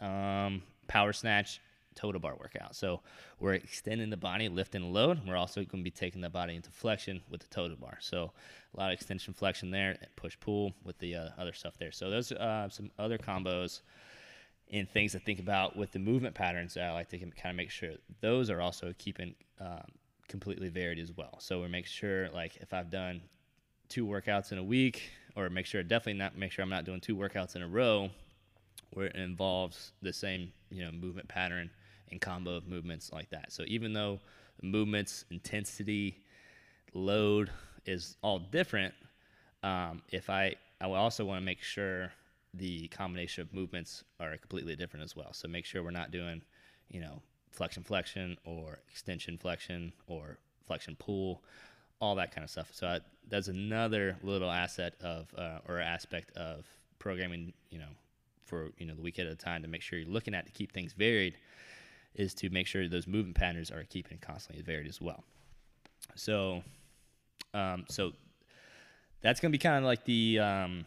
[0.00, 1.60] um, power snatch
[1.96, 2.76] toe to bar workout.
[2.76, 3.00] So
[3.40, 5.20] we're extending the body, lifting a load.
[5.26, 7.98] We're also going to be taking the body into flexion with the toe to bar.
[8.00, 8.32] So
[8.74, 11.92] a lot of extension flexion there, push pull with the uh, other stuff there.
[11.92, 13.80] So those are uh, some other combos
[14.70, 17.56] and things to think about with the movement patterns that I like to kind of
[17.56, 19.86] make sure those are also keeping um,
[20.28, 21.36] completely varied as well.
[21.38, 23.22] So we make sure like if I've done
[23.88, 27.00] two workouts in a week, or make sure definitely not make sure I'm not doing
[27.00, 28.10] two workouts in a row
[28.96, 31.70] where it involves the same you know movement pattern
[32.10, 33.52] and combo of movements like that.
[33.52, 34.20] So even though
[34.62, 36.22] movements, intensity,
[36.94, 37.50] load
[37.84, 38.94] is all different,
[39.62, 42.12] um, if I I also want to make sure
[42.54, 45.32] the combination of movements are completely different as well.
[45.32, 46.42] So make sure we're not doing,
[46.88, 51.42] you know, flexion flexion or extension flexion or flexion pull,
[52.00, 52.70] all that kind of stuff.
[52.72, 56.66] So I, that's another little asset of uh, or aspect of
[56.98, 57.88] programming, you know,
[58.46, 60.52] for you know the week at a time to make sure you're looking at to
[60.52, 61.36] keep things varied
[62.14, 65.22] is to make sure those movement patterns are keeping constantly varied as well.
[66.14, 66.62] So,
[67.52, 68.12] um, so
[69.20, 70.86] that's to be kind of like the um,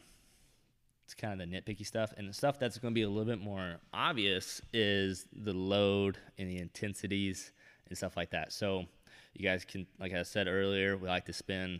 [1.05, 3.41] it's kind of the nitpicky stuff, and the stuff that's to be a little bit
[3.41, 7.51] more obvious is the load and the intensities
[7.87, 8.53] and stuff like that.
[8.53, 8.85] So,
[9.33, 11.79] you guys can, like I said earlier, we like to spend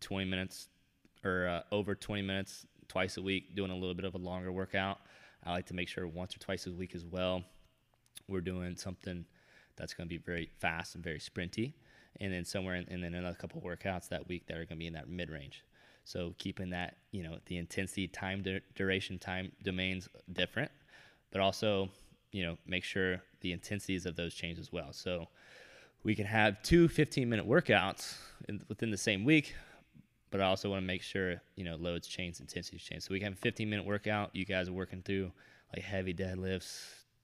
[0.00, 0.68] 20 minutes
[1.24, 4.52] or uh, over 20 minutes twice a week doing a little bit of a longer
[4.52, 4.98] workout.
[5.44, 7.42] I like to make sure once or twice a week as well
[8.28, 9.24] we're doing something
[9.76, 11.72] that's going to be very fast and very sprinty,
[12.20, 14.76] and then somewhere in, and then another couple workouts that week that are going to
[14.76, 15.64] be in that mid range.
[16.04, 20.70] So keeping that, you know, the intensity, time duration, time domains different,
[21.30, 21.88] but also,
[22.30, 24.92] you know, make sure the intensities of those change as well.
[24.92, 25.28] So
[26.04, 28.16] we can have two 15 minute workouts
[28.48, 29.54] in, within the same week,
[30.32, 33.02] but I also want to make sure, you know, loads change, intensities change.
[33.02, 34.30] So we have a 15 minute workout.
[34.32, 35.30] You guys are working through
[35.72, 36.80] like heavy deadlifts,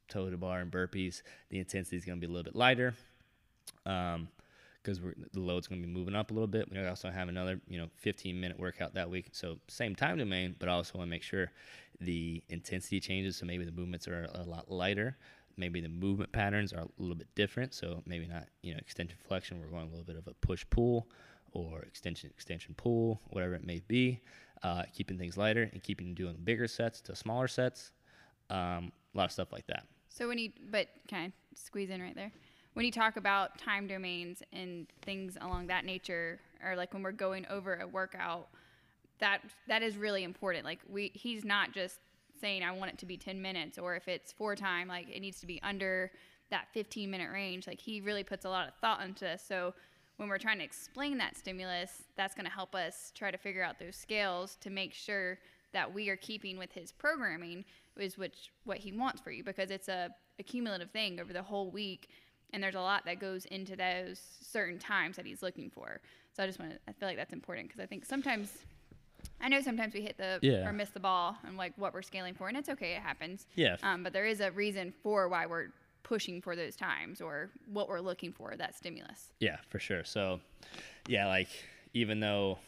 [0.08, 2.94] toe to bar and burpees, the intensity is going to be a little bit lighter
[3.84, 4.18] because
[4.98, 6.70] um, the load's going to be moving up a little bit.
[6.70, 9.28] We also have another, you know, 15 minute workout that week.
[9.32, 11.50] So same time domain, but I also want to make sure
[12.00, 13.36] the intensity changes.
[13.36, 15.16] So maybe the movements are a lot lighter.
[15.56, 17.74] Maybe the movement patterns are a little bit different.
[17.74, 19.60] So maybe not, you know, extension flexion.
[19.60, 21.08] We're going a little bit of a push pull
[21.52, 24.20] or extension extension pull, whatever it may be.
[24.62, 27.92] Uh, keeping things lighter and keeping doing bigger sets to smaller sets.
[28.50, 29.84] Um, a lot of stuff like that.
[30.08, 32.32] So when you, but can I squeeze in right there?
[32.74, 37.12] When you talk about time domains and things along that nature, or like when we're
[37.12, 38.48] going over a workout,
[39.20, 40.64] that that is really important.
[40.64, 41.98] Like we, he's not just
[42.40, 45.20] saying I want it to be 10 minutes, or if it's four time, like it
[45.20, 46.10] needs to be under
[46.50, 47.66] that 15 minute range.
[47.66, 49.42] Like he really puts a lot of thought into this.
[49.46, 49.74] So
[50.18, 53.62] when we're trying to explain that stimulus, that's going to help us try to figure
[53.62, 55.38] out those scales to make sure
[55.72, 57.64] that we are keeping with his programming
[57.96, 61.42] is which what he wants for you because it's a, a cumulative thing over the
[61.42, 62.08] whole week
[62.52, 66.00] and there's a lot that goes into those certain times that he's looking for.
[66.32, 68.58] So i just want to i feel like that's important because i think sometimes
[69.40, 70.64] i know sometimes we hit the yeah.
[70.64, 73.46] or miss the ball and like what we're scaling for and it's okay it happens.
[73.56, 75.68] Yeah um, but there is a reason for why we're
[76.08, 80.40] pushing for those times or what we're looking for that stimulus yeah for sure so
[81.06, 81.48] yeah like
[81.92, 82.58] even though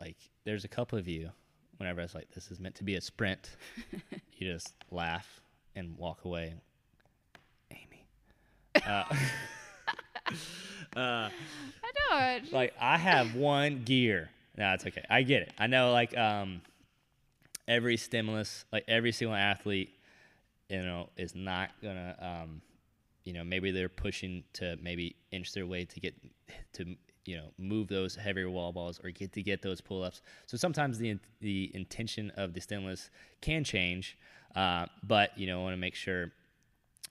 [0.00, 1.30] like there's a couple of you
[1.78, 3.56] whenever I was like, this is meant to be a sprint,
[4.36, 5.40] you just laugh
[5.74, 6.54] and walk away.
[7.70, 8.06] Amy.
[8.86, 9.04] Uh,
[10.96, 11.30] uh, I
[12.10, 12.52] don't.
[12.52, 14.28] Like, I have one gear.
[14.56, 15.04] No, it's okay.
[15.08, 15.52] I get it.
[15.58, 16.60] I know, like, um,
[17.66, 19.90] every stimulus, like, every single athlete,
[20.68, 22.60] you know, is not to, um,
[23.24, 26.14] you know, maybe they're pushing to maybe inch their way to get
[26.74, 26.96] to
[27.28, 30.22] you know move those heavier wall balls or get to get those pull ups.
[30.46, 33.10] So sometimes the the intention of the stimulus
[33.42, 34.16] can change,
[34.56, 36.32] uh, but you know I want to make sure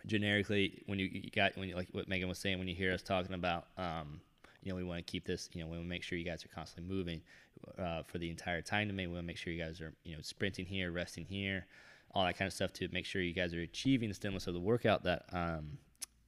[0.07, 3.03] generically when you got when you, like what Megan was saying when you hear us
[3.03, 4.19] talking about um,
[4.63, 6.25] you know we want to keep this you know we want to make sure you
[6.25, 7.21] guys are constantly moving
[7.77, 9.93] uh, for the entire time to me we want to make sure you guys are
[10.03, 11.65] you know sprinting here resting here
[12.13, 14.53] all that kind of stuff to make sure you guys are achieving the stimulus of
[14.53, 15.77] the workout that um,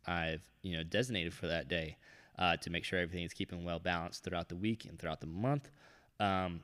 [0.05, 1.97] I've you know designated for that day
[2.37, 5.27] uh, to make sure everything is keeping well balanced throughout the week and throughout the
[5.27, 5.69] month.
[6.19, 6.63] Um,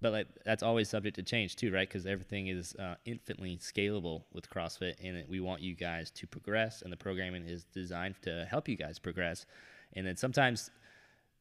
[0.00, 1.88] but like that's always subject to change too, right?
[1.88, 6.82] Because everything is uh, infinitely scalable with CrossFit, and we want you guys to progress,
[6.82, 9.46] and the programming is designed to help you guys progress.
[9.94, 10.70] And then sometimes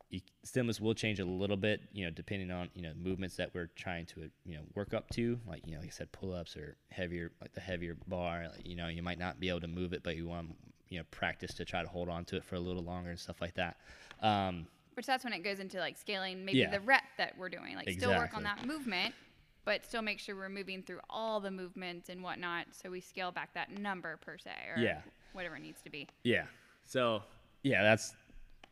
[0.10, 3.52] you, stimulus will change a little bit, you know, depending on you know movements that
[3.54, 6.34] we're trying to you know work up to, like you know, like I said, pull
[6.34, 8.48] ups or heavier, like the heavier bar.
[8.56, 10.56] Like, you know, you might not be able to move it, but you want
[10.90, 13.20] you know practice to try to hold on to it for a little longer and
[13.20, 13.78] stuff like that.
[14.22, 16.72] Um, Which that's when it goes into like scaling maybe Yeah.
[16.72, 17.76] the rep that we're doing.
[17.76, 19.14] Like still work on that movement,
[19.66, 22.66] but still make sure we're moving through all the movements and whatnot.
[22.72, 25.02] So we scale back that number per se or Yeah.
[25.34, 26.08] whatever it needs to be.
[26.24, 26.46] Yeah.
[26.86, 27.22] So
[27.62, 28.16] yeah, that's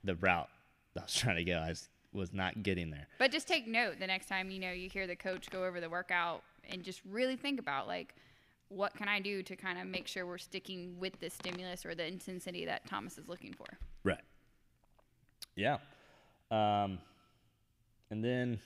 [0.04, 0.50] the route
[0.98, 1.60] I was trying to go.
[1.60, 3.08] I just was not getting there.
[3.20, 5.80] But just take note the next time you know you hear the coach go over
[5.80, 8.16] the workout and just really think about like
[8.70, 11.96] what can I do to kind of make sure we're sticking with the stimulus or
[11.96, 13.66] the intensity that Thomas is looking for.
[14.04, 14.22] Right.
[15.56, 15.78] Yeah.
[16.52, 17.00] Um,
[18.10, 18.60] and then,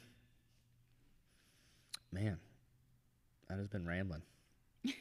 [2.12, 2.40] man,
[3.50, 4.24] I just been rambling.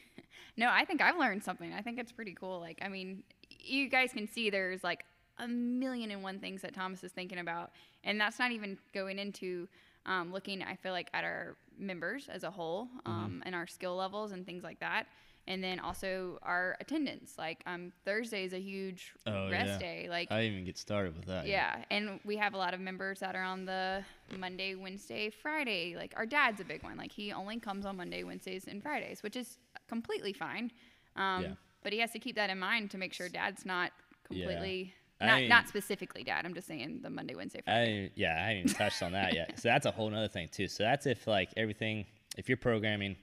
[0.57, 1.73] No, I think I've learned something.
[1.73, 2.59] I think it's pretty cool.
[2.59, 5.05] Like, I mean, you guys can see there's like
[5.37, 7.71] a million and one things that Thomas is thinking about,
[8.03, 9.67] and that's not even going into
[10.05, 10.61] um, looking.
[10.63, 13.11] I feel like at our members as a whole, Mm-hmm.
[13.11, 15.05] um, and our skill levels and things like that,
[15.47, 17.33] and then also our attendance.
[17.37, 19.77] Like, um, Thursday is a huge Oh, rest yeah.
[19.79, 20.07] day.
[20.09, 21.47] Like, I didn't even get started with that.
[21.47, 24.03] yeah, and we have a lot of members that are on the
[24.37, 25.95] Monday, Wednesday, Friday.
[25.95, 26.97] Like our dad's a big one.
[26.97, 30.71] Like he only comes on Monday, Wednesdays, and Fridays, which is completely fine.
[31.15, 31.53] Um, Yeah.
[31.83, 33.91] But he has to keep that in mind to make sure dad's not
[34.23, 34.93] completely
[35.27, 36.45] not not specifically dad.
[36.45, 38.01] I'm just saying the Monday, Wednesday, Friday.
[38.03, 39.53] didn't- yeah, I haven't even touched on that yet.
[39.59, 40.67] So that's a whole other thing too.
[40.67, 42.05] So that's if like everything,
[42.37, 43.15] if you're programming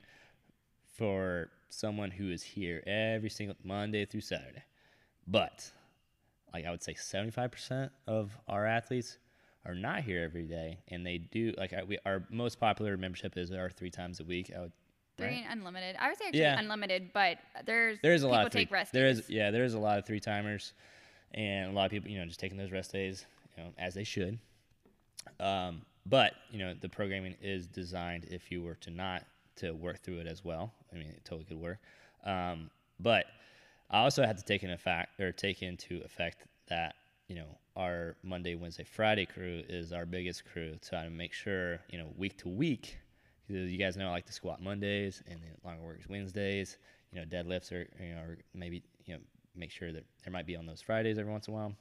[0.96, 4.62] for someone who is here every single Monday through Saturday,
[5.26, 5.70] but
[6.52, 9.18] like I would say 75% of our athletes
[9.66, 13.36] are not here every day, and they do like I- we, our most popular membership
[13.36, 14.50] is our three times a week.
[14.56, 14.72] I would
[15.18, 15.44] Three right?
[15.50, 15.96] unlimited.
[15.98, 16.58] I would say actually Yeah.
[16.60, 19.28] unlimited, but there's There's a people lot of three, take rest there days.
[19.28, 20.72] yeah, there's a lot of three timers,
[21.34, 23.94] and a lot of people you know just taking those rest days, you know, as
[23.94, 24.38] they should.
[25.40, 29.24] Um, but you know the programming is designed if you were to not
[29.56, 30.72] to work through it as well.
[30.92, 31.78] I mean, it totally could work.
[32.24, 33.26] Um, but
[33.90, 36.94] I also had to take in effect or take into effect that
[37.28, 41.78] you know our Monday, Wednesday, Friday crew is our biggest crew, so I make sure
[41.90, 42.98] you know week to week.
[43.48, 46.76] You guys know I like to squat Mondays and then longer works Wednesdays.
[47.12, 49.20] You know, deadlifts are you know or maybe you know
[49.58, 51.74] make sure that there might be on those Fridays every once in a while.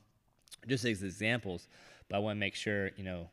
[0.67, 1.67] Just as examples,
[2.09, 3.29] but I want to make sure you know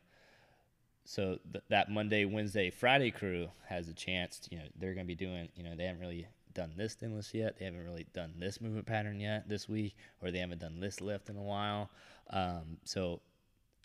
[1.05, 4.39] so th- that Monday, Wednesday, Friday crew has a chance.
[4.39, 5.47] To, you know, they're going to be doing.
[5.55, 7.57] You know, they haven't really done this stimulus yet.
[7.57, 10.99] They haven't really done this movement pattern yet this week, or they haven't done this
[10.99, 11.89] lift in a while.
[12.31, 13.21] Um, so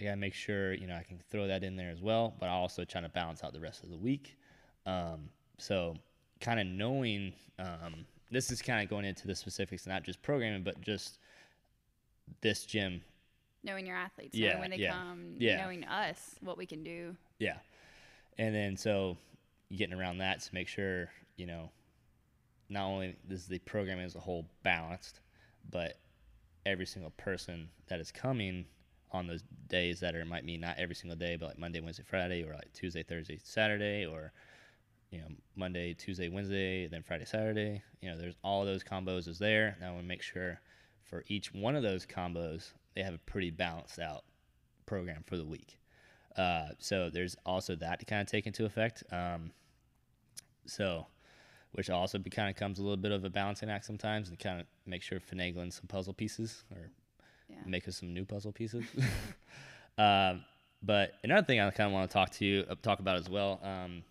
[0.00, 2.34] I got to make sure you know I can throw that in there as well.
[2.40, 4.36] But I also trying to balance out the rest of the week.
[4.86, 5.96] Um, so
[6.40, 10.62] kind of knowing um, this is kind of going into the specifics, not just programming,
[10.62, 11.18] but just
[12.40, 13.02] this gym
[13.62, 15.62] knowing your athletes, Yeah, knowing when they yeah, come, yeah.
[15.62, 17.14] knowing us, what we can do.
[17.38, 17.56] Yeah.
[18.38, 19.18] And then so
[19.76, 21.70] getting around that to make sure, you know,
[22.68, 25.20] not only is the program as a whole balanced,
[25.70, 25.98] but
[26.64, 28.64] every single person that is coming
[29.12, 32.04] on those days that are might be not every single day, but like Monday, Wednesday,
[32.06, 34.32] Friday, or like Tuesday, Thursday, Saturday, or
[35.10, 37.82] you know, Monday, Tuesday, Wednesday, then Friday, Saturday.
[38.00, 39.76] You know, there's all those combos is there.
[39.76, 40.60] And I want to make sure
[41.04, 44.24] for each one of those combos, they have a pretty balanced out
[44.86, 45.78] program for the week.
[46.36, 49.02] Uh, so there's also that to kind of take into effect.
[49.10, 49.50] Um,
[50.66, 51.06] so,
[51.72, 54.38] which also be, kind of comes a little bit of a balancing act sometimes, and
[54.38, 56.90] kind of make sure finagling some puzzle pieces or
[57.48, 57.56] Yeah.
[57.66, 58.84] make us some new puzzle pieces.
[59.98, 60.44] um,
[60.82, 63.28] but another thing I kind of want to talk to you uh, talk about as
[63.28, 64.02] well um,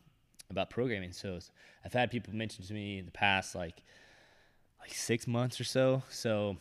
[0.50, 1.12] about programming.
[1.12, 1.40] So
[1.86, 3.84] I've had people mention to me in the past like
[4.80, 6.04] like six months or so.
[6.10, 6.58] So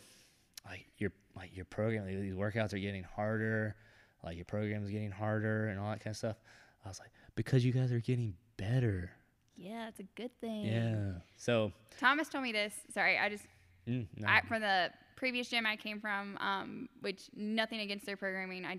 [0.67, 3.77] like your like your program, like, these workouts are getting harder.
[4.25, 6.37] Like your program is getting harder and all that kind of stuff.
[6.85, 9.11] I was like, because you guys are getting better.
[9.57, 10.67] Yeah, it's a good thing.
[10.67, 11.21] Yeah.
[11.37, 12.75] So Thomas told me this.
[12.93, 13.45] Sorry, I just
[13.89, 14.29] mm, no.
[14.29, 18.79] I, from the previous gym I came from, um, which nothing against their programming, I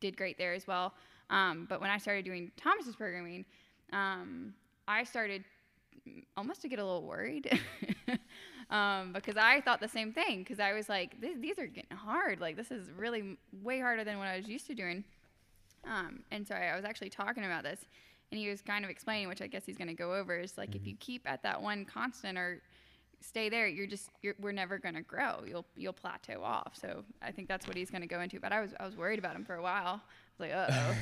[0.00, 0.94] did great there as well.
[1.30, 3.44] Um, but when I started doing Thomas's programming,
[3.92, 4.54] um,
[4.88, 5.44] I started
[6.36, 7.50] almost to get a little worried
[8.70, 10.40] um, because I thought the same thing.
[10.40, 12.40] Because I was like, "Th- these are getting hard.
[12.40, 15.04] Like this is really m- way harder than what I was used to doing.
[15.84, 17.80] Um, and so I, I was actually talking about this,
[18.30, 20.58] and he was kind of explaining, which I guess he's going to go over, is
[20.58, 22.60] like if you keep at that one constant or
[23.20, 25.42] stay there, you're just you're, we're never going to grow.
[25.46, 26.76] You'll you'll plateau off.
[26.80, 28.40] So I think that's what he's going to go into.
[28.40, 30.00] But I was I was worried about him for a while.
[30.02, 30.96] I was like, uh oh,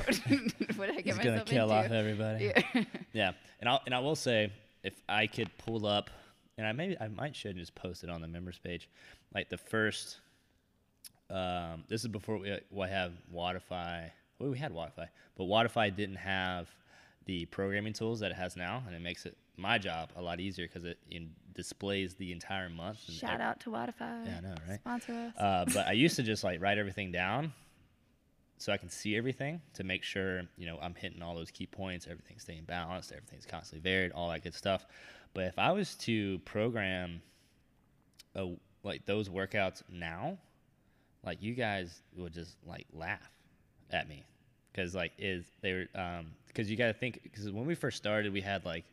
[0.77, 1.75] what did I get He's gonna kill into?
[1.75, 2.53] off everybody.
[2.75, 2.85] Yeah.
[3.13, 4.53] Yeah, and I'll and I will say
[4.83, 6.11] if I could pull up,
[6.57, 8.89] and I maybe I might should just post it on the members page,
[9.35, 10.19] like the first.
[11.31, 16.17] Um, this is before we, we have Wodify well, we had Wodify, but Wodify didn't
[16.17, 16.69] have
[17.29, 20.41] the programming tools that it has now, and it makes it my job a lot
[20.41, 23.01] easier because it in, displays the entire month.
[23.11, 24.25] Shout ev- out to Wodify.
[24.25, 24.81] Yeah, I know, right?
[24.81, 25.33] Sponsor us.
[25.37, 27.53] Uh, but I used to just like write everything down
[28.57, 31.67] so I can see everything to make sure you know I'm hitting all those key
[31.67, 34.87] points, everything's staying balanced, everything's constantly varied, all that good stuff.
[35.35, 37.21] But if I was to program
[38.35, 40.39] a, like those workouts now,
[41.27, 43.31] like you guys would just like laugh
[43.91, 44.25] at me
[44.73, 47.97] because like is they were um because you got to think because when we first
[47.97, 48.85] started we had like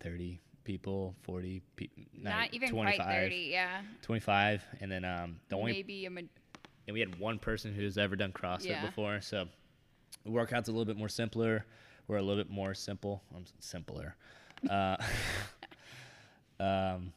[0.00, 3.48] 30 people 40 people Not even quite 30.
[3.50, 3.80] Yeah.
[4.02, 6.10] 25 and then um the only Maybe a.
[6.10, 6.20] Ma-
[6.86, 8.86] and we had one person who's ever done CrossFit Yeah.
[8.86, 9.20] before.
[9.20, 9.46] So
[10.24, 11.64] the workout's a little bit more simpler.
[12.06, 13.22] We're a little bit more simple.
[13.36, 14.16] I'm simpler.
[14.68, 14.96] Uh,
[16.60, 17.12] um,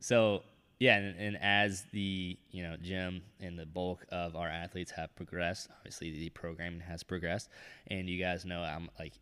[0.00, 0.42] so
[0.82, 5.14] yeah, and, and as the you know gym and the bulk of our athletes have
[5.14, 7.50] progressed, obviously the programming has progressed,
[7.86, 9.12] and you guys know I'm like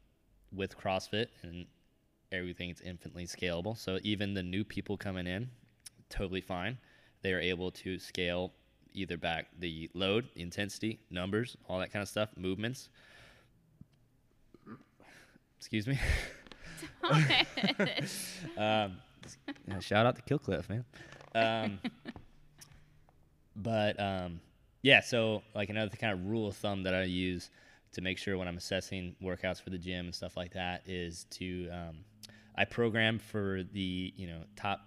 [0.54, 1.66] with CrossFit and
[2.32, 3.76] everything it's infinitely scalable.
[3.76, 5.50] So even the new people coming in,
[6.08, 6.78] totally fine.
[7.20, 8.54] They are able to scale
[8.94, 12.88] either back the load, intensity, numbers, all that kind of stuff, movements.
[15.58, 15.98] Excuse me.
[18.56, 18.96] um,
[19.80, 20.86] shout out to Kill Cliff, man.
[21.34, 21.78] Um,
[23.56, 24.40] but um,
[24.82, 27.50] yeah, so like another kind of rule of thumb that I use
[27.92, 31.26] to make sure when I'm assessing workouts for the gym and stuff like that is
[31.30, 31.96] to um,
[32.56, 34.80] I program for the you know top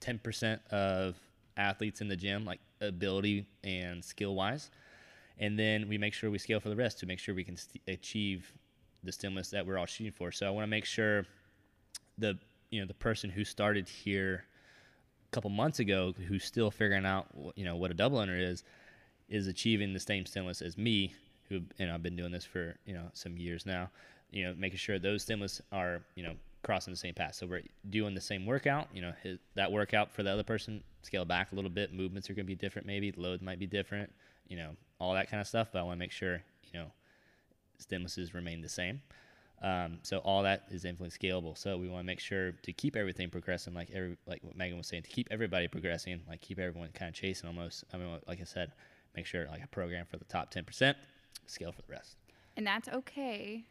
[0.00, 1.16] 10% of
[1.56, 4.70] athletes in the gym, like ability and skill wise.
[5.38, 7.56] And then we make sure we scale for the rest to make sure we can
[7.56, 8.52] st- achieve
[9.02, 10.30] the stimulus that we're all shooting for.
[10.30, 11.26] So I want to make sure
[12.18, 12.38] the
[12.70, 14.44] you know the person who started here
[15.34, 17.26] couple months ago, who's still figuring out
[17.56, 18.62] you know what a double under is,
[19.28, 21.12] is achieving the same stimulus as me,
[21.48, 23.90] who and I've been doing this for you know some years now.
[24.30, 27.34] You know, making sure those stimulus are you know crossing the same path.
[27.34, 28.88] So we're doing the same workout.
[28.94, 31.92] You know, his, that workout for the other person scale back a little bit.
[31.92, 32.86] Movements are going to be different.
[32.86, 34.12] Maybe load might be different.
[34.48, 34.70] You know,
[35.00, 35.68] all that kind of stuff.
[35.72, 36.86] But I want to make sure you know
[37.82, 39.02] stimuluses remain the same.
[39.62, 41.56] Um, so all that is infinitely scalable.
[41.56, 44.76] So we want to make sure to keep everything progressing, like every like what Megan
[44.76, 47.84] was saying, to keep everybody progressing, like keep everyone kind of chasing almost.
[47.92, 48.72] I mean, like I said,
[49.16, 50.98] make sure like a program for the top ten percent,
[51.46, 52.16] scale for the rest.
[52.56, 53.64] and that's okay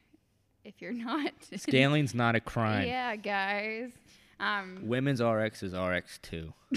[0.64, 1.32] if you're not.
[1.58, 2.88] Scaling's not a crime.
[2.88, 3.92] yeah, guys.
[4.40, 6.54] Um, Women's RX is RX too.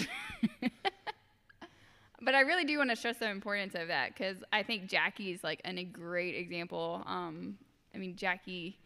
[2.22, 5.44] But I really do want to stress the importance of that because I think Jackie's
[5.44, 7.02] like an, a great example.
[7.06, 7.56] Um,
[7.96, 8.78] I mean, Jackie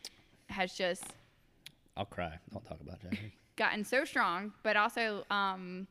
[0.49, 1.05] has just
[1.97, 2.39] I'll cry.
[2.55, 3.35] I'll talk about Jackie.
[3.57, 5.87] gotten so strong, but also, um,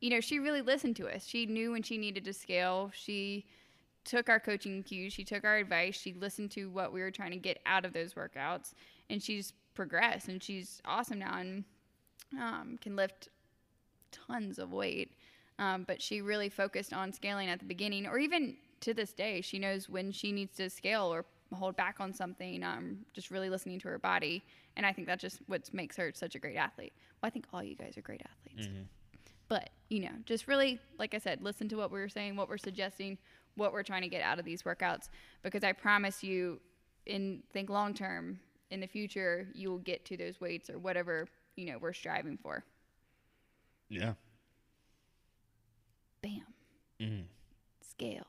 [0.00, 1.24] you know, she really listened to us.
[1.26, 2.90] She knew when she needed to scale.
[2.92, 3.44] She
[4.04, 5.12] took our coaching cues.
[5.12, 5.94] She took our advice.
[5.94, 8.72] She listened to what we were trying to get out of those workouts,
[9.10, 10.28] and she's progressed.
[10.28, 11.64] And she's awesome now and
[12.40, 13.28] um, can lift
[14.10, 15.12] tons of weight.
[15.58, 19.40] Um, but she really focused on scaling at the beginning, or even to this day,
[19.40, 22.62] she knows when she needs to scale or hold back on something.
[22.62, 24.42] Um, just really listening to her body,
[24.76, 26.92] and I think that's just what makes her such a great athlete.
[27.22, 28.68] Well, I think all you guys are great athletes,
[29.48, 32.58] but you know, just really, like I said, listen to what we're saying, what we're
[32.58, 33.18] suggesting,
[33.56, 35.08] what we're trying to get out of these workouts,
[35.42, 36.60] because I promise you,
[37.06, 38.40] in think long term
[38.70, 42.36] in the future, you will get to those weights or whatever you know we're striving
[42.36, 42.64] for.
[43.88, 44.14] Yeah.
[46.22, 46.42] Bam.
[47.00, 47.24] Mhm.
[47.82, 48.26] Scale.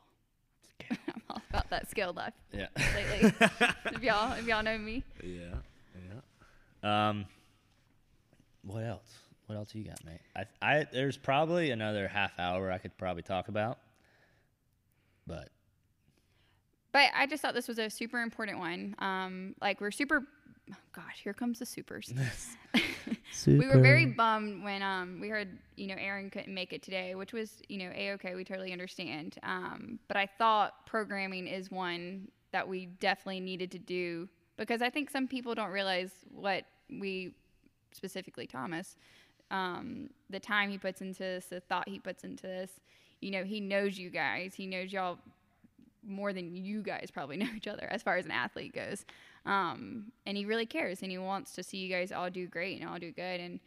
[0.91, 2.67] I'm all about that scale life Yeah.
[2.95, 3.33] lately.
[3.85, 5.03] if y'all if y'all know me.
[5.23, 5.55] Yeah.
[6.83, 7.09] Yeah.
[7.09, 7.25] Um.
[8.63, 9.13] What else?
[9.47, 10.21] What else you got, mate?
[10.35, 13.77] I, I there's probably another half hour I could probably talk about,
[15.27, 15.49] but
[16.91, 18.95] But I just thought this was a super important one.
[18.99, 20.23] Um, like we're super.
[20.71, 22.13] Oh gosh, here comes the supers.
[23.47, 27.15] we were very bummed when um, we heard you know Aaron couldn't make it today,
[27.15, 28.35] which was you know a okay.
[28.35, 29.37] We totally understand.
[29.43, 34.89] Um, but I thought programming is one that we definitely needed to do because I
[34.89, 37.35] think some people don't realize what we
[37.91, 38.95] specifically Thomas
[39.51, 42.71] um, the time he puts into this, the thought he puts into this.
[43.21, 44.53] You know, he knows you guys.
[44.55, 45.19] He knows y'all
[46.05, 49.05] more than you guys probably know each other as far as an athlete goes.
[49.45, 52.79] Um, and he really cares and he wants to see you guys all do great
[52.81, 53.39] and all do good.
[53.39, 53.59] And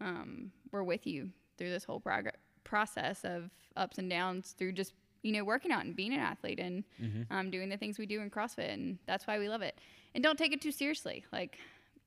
[0.00, 2.30] um, we're with you through this whole prog-
[2.62, 6.60] process of ups and downs through just, you know, working out and being an athlete
[6.60, 6.84] and
[7.30, 8.72] um, doing the things we do in CrossFit.
[8.72, 9.78] And that's why we love it.
[10.14, 11.24] And don't take it too seriously.
[11.32, 11.58] Like,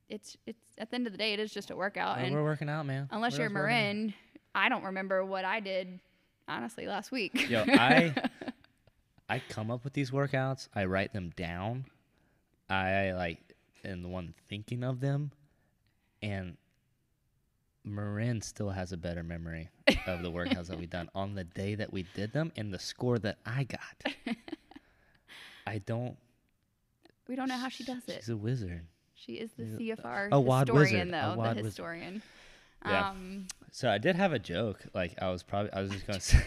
[0.09, 2.19] it's, it's at the end of the day, it is just a workout.
[2.19, 3.09] and we're working out, man.
[3.11, 3.49] unless We're you're.
[3.49, 4.13] Marin,
[4.55, 5.99] I don't remember what I did
[6.47, 7.49] honestly last week.
[7.49, 8.13] Yo, I
[9.29, 10.69] I come up with these workouts.
[10.73, 11.85] I write them down.
[12.69, 13.39] I like
[13.85, 15.31] am the one thinking of them,
[16.21, 16.57] and
[17.83, 19.69] Marin still has a better memory
[20.05, 22.79] of the workouts that we done on the day that we did them and the
[22.79, 24.13] score that I got.
[25.67, 26.17] I don't.
[27.27, 28.17] we don't know how she does it.
[28.19, 28.81] She's a wizard.
[29.15, 32.21] She is the CFR a WOD historian, wizard, a though WOD the historian.
[32.85, 33.09] Yeah.
[33.09, 34.81] Um, So I did have a joke.
[34.93, 36.43] Like I was probably I was just gonna say.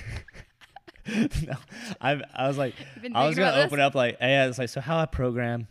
[1.47, 1.55] no,
[2.01, 2.75] I I was like
[3.15, 5.67] I was gonna about open up like hey, I was like so how I program,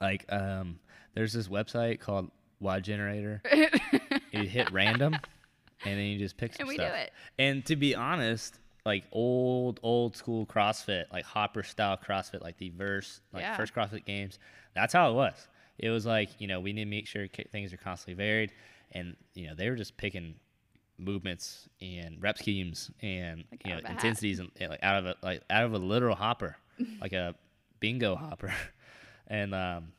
[0.00, 0.78] like um
[1.14, 2.30] there's this website called
[2.60, 3.42] WOD Generator.
[4.32, 5.12] you hit random,
[5.84, 7.12] and then you just pick some and we do it.
[7.38, 12.70] And to be honest, like old old school CrossFit, like Hopper style CrossFit, like the
[12.70, 13.56] verse, like Yeah.
[13.56, 14.38] first CrossFit games,
[14.74, 15.48] that's how it was.
[15.78, 18.52] It was like you know we need to make sure things are constantly varied,
[18.92, 20.34] and you know they were just picking
[20.98, 23.96] movements and rep schemes and Like you know of a hat.
[23.96, 26.56] intensities and, and, like out of a like out of a literal hopper,
[27.00, 27.34] like a
[27.80, 28.52] bingo hopper,
[29.28, 29.92] and um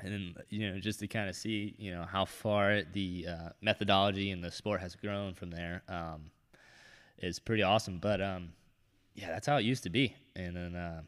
[0.00, 3.48] and then you know just to kind of see you know how far the uh,
[3.60, 6.30] methodology and the sport has grown from there um,
[7.18, 7.98] is pretty awesome.
[7.98, 8.50] But um,
[9.14, 10.74] yeah, that's how it used to be, and then.
[10.74, 11.02] Uh,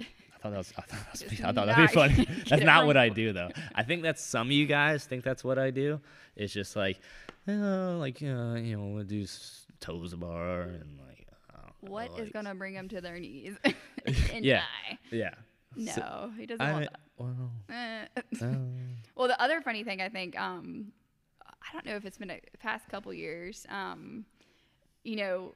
[0.00, 0.72] I thought that was.
[0.76, 2.26] I thought, that was, I thought that'd be funny.
[2.48, 3.48] That's not what I do though.
[3.74, 5.98] I think that some of you guys think that's what I do.
[6.36, 7.00] It's just like,
[7.48, 9.26] uh, like uh, you know, we'll do
[9.80, 11.26] toes bar and like.
[11.50, 14.60] I don't know, What is like- to bring them to their knees and Yeah.
[14.90, 14.98] die?
[15.10, 15.34] Yeah.
[15.76, 17.00] No, So, he doesn't I want that.
[17.18, 18.06] well, Eh.
[18.42, 20.92] um, Well, the other funny thing I think, um,
[21.44, 23.66] I don't know if it's been a past couple years.
[23.68, 24.24] Um,
[25.04, 25.54] you know,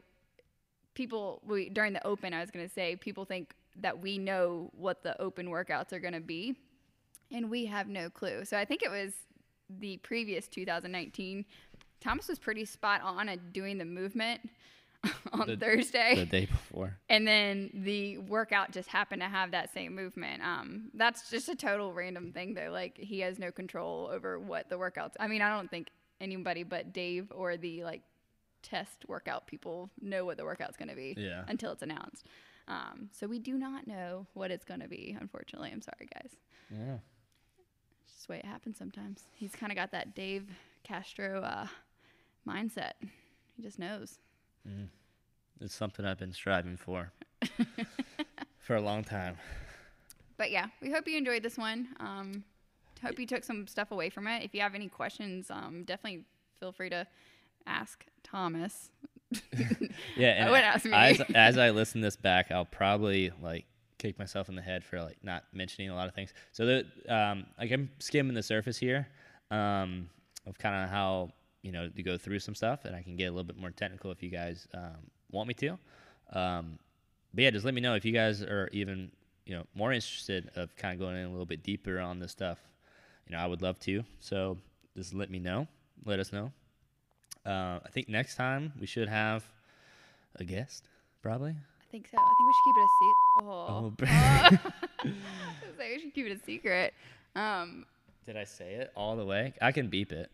[0.95, 5.03] people we during the open, I was gonna say people think that we know what
[5.03, 6.57] the open workouts are gonna be,
[7.31, 8.45] and we have no clue.
[8.45, 9.13] So I think it was
[9.79, 11.45] the previous 2019.
[12.01, 14.41] Thomas was pretty spot on at doing the movement
[15.33, 16.15] on The- Thursday.
[16.17, 16.97] the day before.
[17.09, 20.43] and then the workout just happened to have that same movement.
[20.43, 22.71] Um, that's just a total random thing though.
[22.71, 25.13] Like he has no control over what the workouts.
[25.19, 25.89] I mean, I don't think
[26.21, 28.03] anybody but Dave or the like
[28.63, 31.45] test workout people know what the workout's going to be Yeah.
[31.49, 32.27] until it's announced.
[32.69, 35.17] Um, so we do not know what it's going to be.
[35.19, 36.37] Unfortunately, I'm sorry, guys.
[36.71, 36.99] Yeah.
[38.05, 39.25] It's just the way it happens sometimes.
[39.35, 40.45] He's kind of got that Dave
[40.85, 41.67] Castro uh,
[42.47, 42.93] mindset.
[43.57, 44.19] He just knows.
[45.61, 47.13] It's something I've been striving for
[48.59, 49.37] for a long time.
[50.37, 51.89] but yeah, we hope you enjoyed this one.
[52.01, 52.45] Um,
[53.03, 54.43] hope you took some stuff away from it.
[54.43, 56.25] If you have any questions, um, definitely
[56.59, 57.07] feel free to
[57.67, 58.91] ask Thomas.
[60.17, 60.93] Yeah, and ask me.
[60.93, 63.65] as as I listen this back, I'll probably like
[63.99, 66.33] kick myself in the head for like not mentioning a lot of things.
[66.53, 69.07] So that um, like I'm skimming the surface here
[69.51, 70.09] um,
[70.47, 71.31] of kind of how
[71.63, 73.71] you know to go through some stuff, and I can get a little bit more
[73.71, 74.97] technical if you guys um,
[75.31, 75.79] want me to.
[76.33, 76.79] Um,
[77.35, 79.11] but yeah, just let me know if you guys are even
[79.47, 82.33] you know more interested of kind of going in a little bit deeper on this
[82.33, 82.59] stuff.
[83.29, 84.03] You know, I would love to.
[84.21, 84.57] So
[84.97, 85.67] just let me know.
[86.05, 86.53] Let us know.
[87.47, 89.45] Uh, I think next time we should have
[90.37, 90.85] a guest,
[91.23, 91.53] probably.
[91.53, 92.17] I think so.
[92.19, 93.49] I think we should keep it a secret.
[93.49, 93.93] Oh, Oh,
[95.05, 96.95] I was like, we should keep it a secret.
[97.35, 97.87] Um,
[98.27, 99.55] Did I say it all the way?
[99.63, 100.31] I can beep it.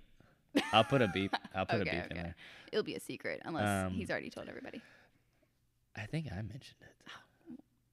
[0.72, 1.34] I'll put a beep.
[1.54, 2.34] I'll put okay, a beep in there.
[2.72, 4.80] It'll be a secret unless Um, he's already told everybody.
[5.96, 6.92] I think I mentioned it.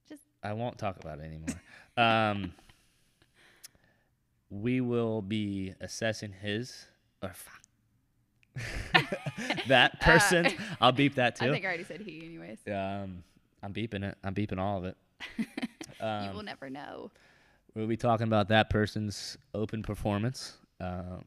[0.08, 1.60] Just I won't talk about it anymore.
[1.96, 2.52] um,
[4.50, 6.86] we will be assessing his
[7.22, 7.60] or fuck.
[9.68, 10.48] that person.
[10.80, 11.46] I'll beep that too.
[11.46, 12.58] I think I already said he, anyways.
[12.68, 13.24] Um,
[13.62, 14.16] I'm beeping it.
[14.22, 14.96] I'm beeping all of it.
[15.38, 15.46] you
[16.00, 17.10] Um, will never know.
[17.74, 21.18] We'll be talking about that person's open performance, uh,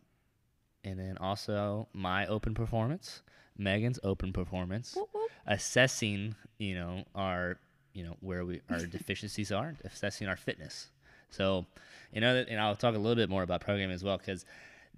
[0.83, 3.21] and then also my open performance,
[3.57, 5.31] Megan's open performance, Whoop, whoop.
[5.47, 7.57] assessing, you know, our,
[7.93, 10.89] you know, where we our deficiencies are, assessing our fitness.
[11.29, 11.65] So,
[12.13, 14.45] you know, and I'll talk a little bit more about programming as well because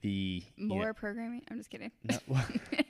[0.01, 1.41] the you know- More programming?
[1.49, 1.91] I'm just kidding.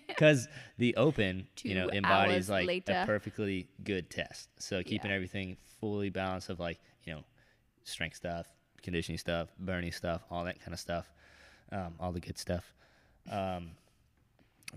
[0.08, 5.16] because the open you know embodies like a perfectly good test so keeping Yeah.
[5.16, 7.24] everything fully balanced of like you know
[7.84, 8.48] strength stuff
[8.84, 11.12] conditioning stuff burning stuff all that kind of stuff
[11.72, 12.74] um, all the good stuff
[13.32, 13.72] um,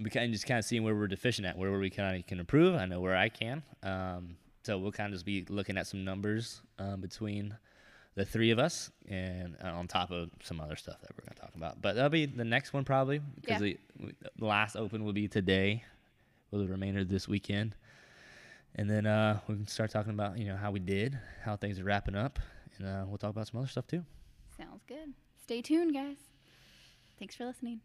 [0.02, 2.26] we kind of just kind of seeing where we're deficient at where we kind of
[2.26, 5.76] can improve i know where i can um, so we'll kind of just be looking
[5.76, 7.56] at some numbers um, between
[8.14, 11.34] the three of us and uh, on top of some other stuff that we're going
[11.34, 13.74] to talk about but that'll be the next one probably because Yeah.
[13.98, 15.82] the, the last open will be today
[16.50, 17.74] for the remainder of this weekend
[18.74, 21.78] and then uh, we can start talking about you know how we did how things
[21.78, 22.38] are wrapping up
[22.78, 24.04] and uh, we'll talk about some other stuff too
[24.58, 25.14] Sounds good.
[25.42, 26.18] Stay tuned, guys.
[27.18, 27.80] Thanks for listening.